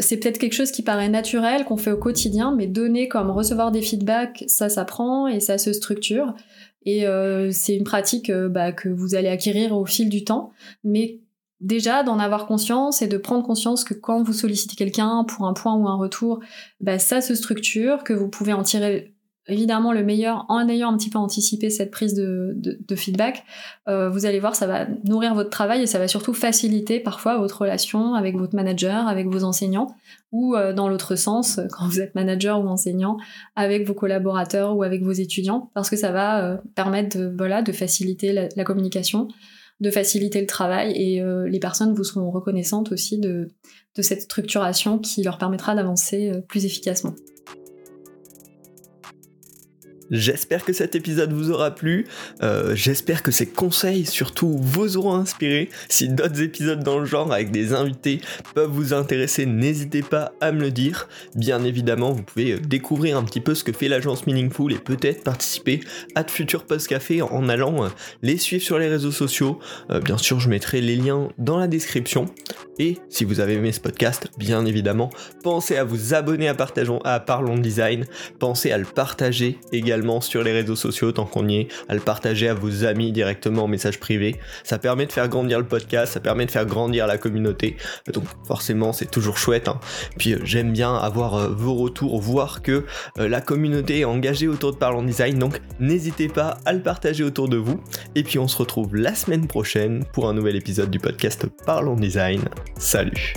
c'est 0.00 0.16
peut-être 0.16 0.38
quelque 0.38 0.54
chose 0.54 0.70
qui 0.70 0.82
paraît 0.82 1.10
naturel, 1.10 1.64
qu'on 1.64 1.76
fait 1.76 1.90
au 1.90 1.98
quotidien, 1.98 2.54
mais 2.56 2.66
donner 2.66 3.06
comme 3.06 3.30
recevoir 3.30 3.70
des 3.70 3.82
feedbacks, 3.82 4.44
ça 4.46 4.68
s'apprend 4.68 5.26
et 5.26 5.40
ça 5.40 5.58
se 5.58 5.72
structure. 5.72 6.34
Et 6.84 7.06
euh, 7.06 7.50
c'est 7.50 7.76
une 7.76 7.84
pratique 7.84 8.30
euh, 8.30 8.48
bah, 8.48 8.72
que 8.72 8.88
vous 8.88 9.14
allez 9.14 9.28
acquérir 9.28 9.76
au 9.76 9.84
fil 9.84 10.08
du 10.08 10.24
temps. 10.24 10.52
Mais 10.84 11.20
déjà, 11.60 12.02
d'en 12.02 12.18
avoir 12.18 12.46
conscience 12.46 13.02
et 13.02 13.08
de 13.08 13.18
prendre 13.18 13.44
conscience 13.44 13.84
que 13.84 13.94
quand 13.94 14.22
vous 14.22 14.32
sollicitez 14.32 14.74
quelqu'un 14.74 15.24
pour 15.24 15.46
un 15.46 15.52
point 15.52 15.74
ou 15.74 15.86
un 15.86 15.96
retour, 15.96 16.40
bah, 16.80 16.98
ça 16.98 17.20
se 17.20 17.34
structure, 17.34 18.04
que 18.04 18.14
vous 18.14 18.28
pouvez 18.28 18.54
en 18.54 18.62
tirer 18.62 19.14
évidemment 19.48 19.92
le 19.92 20.04
meilleur 20.04 20.44
en 20.48 20.68
ayant 20.68 20.92
un 20.92 20.96
petit 20.96 21.10
peu 21.10 21.18
anticipé 21.18 21.70
cette 21.70 21.90
prise 21.90 22.14
de, 22.14 22.94
feedback. 22.94 23.44
Euh, 23.88 24.08
vous 24.08 24.26
allez 24.26 24.40
voir, 24.40 24.54
ça 24.54 24.66
va 24.66 24.86
nourrir 25.04 25.34
votre 25.34 25.50
travail 25.50 25.82
et 25.82 25.86
ça 25.86 25.98
va 25.98 26.08
surtout 26.08 26.34
faciliter 26.34 27.00
parfois 27.00 27.38
votre 27.38 27.62
relation 27.62 28.14
avec 28.14 28.36
votre 28.36 28.54
manager, 28.54 29.08
avec 29.08 29.26
vos 29.26 29.44
enseignants, 29.44 29.88
ou 30.32 30.54
euh, 30.54 30.72
dans 30.72 30.88
l'autre 30.88 31.16
sens, 31.16 31.60
quand 31.72 31.86
vous 31.86 32.00
êtes 32.00 32.14
manager 32.14 32.60
ou 32.60 32.68
enseignant, 32.68 33.16
avec 33.56 33.86
vos 33.86 33.94
collaborateurs 33.94 34.76
ou 34.76 34.82
avec 34.82 35.02
vos 35.02 35.12
étudiants, 35.12 35.70
parce 35.74 35.90
que 35.90 35.96
ça 35.96 36.12
va 36.12 36.44
euh, 36.44 36.56
permettre 36.74 37.18
de, 37.18 37.34
voilà, 37.36 37.62
de 37.62 37.72
faciliter 37.72 38.32
la, 38.32 38.64
communication, 38.64 39.28
de 39.80 39.90
faciliter 39.90 40.40
le 40.40 40.46
travail 40.46 40.92
et 40.92 41.22
les 41.46 41.60
personnes 41.60 41.94
vous 41.94 42.04
seront 42.04 42.30
reconnaissantes 42.30 42.90
aussi 42.90 43.18
de 43.18 43.48
cette 44.00 44.22
structuration 44.22 44.98
qui 44.98 45.22
leur 45.22 45.38
permettra 45.38 45.74
d'avancer 45.74 46.32
plus 46.48 46.64
efficacement. 46.64 47.14
J'espère 50.10 50.64
que 50.64 50.72
cet 50.72 50.94
épisode 50.94 51.32
vous 51.32 51.50
aura 51.50 51.74
plu. 51.74 52.06
Euh, 52.42 52.74
j'espère 52.74 53.22
que 53.22 53.30
ces 53.30 53.46
conseils 53.46 54.06
surtout 54.06 54.56
vous 54.58 54.96
auront 54.96 55.14
inspiré. 55.14 55.68
Si 55.88 56.08
d'autres 56.08 56.40
épisodes 56.40 56.82
dans 56.82 56.98
le 56.98 57.04
genre 57.04 57.30
avec 57.32 57.50
des 57.50 57.74
invités 57.74 58.20
peuvent 58.54 58.70
vous 58.70 58.94
intéresser, 58.94 59.44
n'hésitez 59.44 60.02
pas 60.02 60.32
à 60.40 60.52
me 60.52 60.60
le 60.60 60.70
dire. 60.70 61.08
Bien 61.34 61.62
évidemment, 61.62 62.12
vous 62.12 62.22
pouvez 62.22 62.52
euh, 62.52 62.58
découvrir 62.58 63.18
un 63.18 63.24
petit 63.24 63.40
peu 63.40 63.54
ce 63.54 63.64
que 63.64 63.72
fait 63.72 63.88
l'agence 63.88 64.26
Meaningful 64.26 64.72
et 64.72 64.78
peut-être 64.78 65.24
participer 65.24 65.80
à 66.14 66.22
de 66.22 66.30
futurs 66.30 66.64
Post 66.64 66.88
Café 66.88 67.20
en 67.20 67.48
allant 67.48 67.84
euh, 67.84 67.88
les 68.22 68.38
suivre 68.38 68.62
sur 68.62 68.78
les 68.78 68.88
réseaux 68.88 69.12
sociaux. 69.12 69.58
bien 70.04 70.18
sûr, 70.18 70.40
je 70.40 70.48
mettrai 70.48 70.80
les 70.80 70.96
liens 70.96 71.28
dans 71.38 71.58
la 71.58 71.66
description. 71.66 72.26
Et 72.78 72.96
si 73.08 73.24
vous 73.24 73.40
avez 73.40 73.54
aimé 73.54 73.72
ce 73.72 73.80
podcast, 73.80 74.28
bien 74.38 74.64
évidemment, 74.64 75.10
pensez 75.42 75.76
à 75.76 75.84
vous 75.84 76.14
abonner 76.14 76.48
à, 76.48 76.54
Partageons, 76.54 77.00
à 77.04 77.18
Parlons 77.20 77.58
Design. 77.58 78.06
Pensez 78.38 78.70
à 78.70 78.78
le 78.78 78.84
partager 78.84 79.58
également 79.72 79.97
sur 80.20 80.42
les 80.42 80.52
réseaux 80.52 80.76
sociaux 80.76 81.12
tant 81.12 81.24
qu'on 81.24 81.48
y 81.48 81.56
est, 81.56 81.68
à 81.88 81.94
le 81.94 82.00
partager 82.00 82.48
à 82.48 82.54
vos 82.54 82.84
amis 82.84 83.12
directement 83.12 83.64
en 83.64 83.68
message 83.68 84.00
privé. 84.00 84.36
Ça 84.64 84.78
permet 84.78 85.06
de 85.06 85.12
faire 85.12 85.28
grandir 85.28 85.58
le 85.58 85.66
podcast, 85.66 86.14
ça 86.14 86.20
permet 86.20 86.46
de 86.46 86.50
faire 86.50 86.66
grandir 86.66 87.06
la 87.06 87.18
communauté. 87.18 87.76
Donc 88.12 88.24
forcément 88.46 88.92
c'est 88.92 89.10
toujours 89.10 89.38
chouette. 89.38 89.68
Hein. 89.68 89.80
Puis 90.18 90.34
euh, 90.34 90.38
j'aime 90.44 90.72
bien 90.72 90.94
avoir 90.94 91.36
euh, 91.36 91.48
vos 91.48 91.74
retours, 91.74 92.20
voir 92.20 92.62
que 92.62 92.84
euh, 93.18 93.28
la 93.28 93.40
communauté 93.40 94.00
est 94.00 94.04
engagée 94.04 94.48
autour 94.48 94.72
de 94.72 94.76
Parlons 94.76 95.02
Design. 95.02 95.38
Donc 95.38 95.60
n'hésitez 95.80 96.28
pas 96.28 96.58
à 96.64 96.72
le 96.72 96.80
partager 96.80 97.24
autour 97.24 97.48
de 97.48 97.56
vous. 97.56 97.80
Et 98.14 98.22
puis 98.22 98.38
on 98.38 98.48
se 98.48 98.56
retrouve 98.56 98.94
la 98.96 99.14
semaine 99.14 99.46
prochaine 99.46 100.04
pour 100.12 100.28
un 100.28 100.32
nouvel 100.32 100.56
épisode 100.56 100.90
du 100.90 100.98
podcast 100.98 101.46
Parlons 101.66 101.96
Design. 101.96 102.42
Salut. 102.78 103.34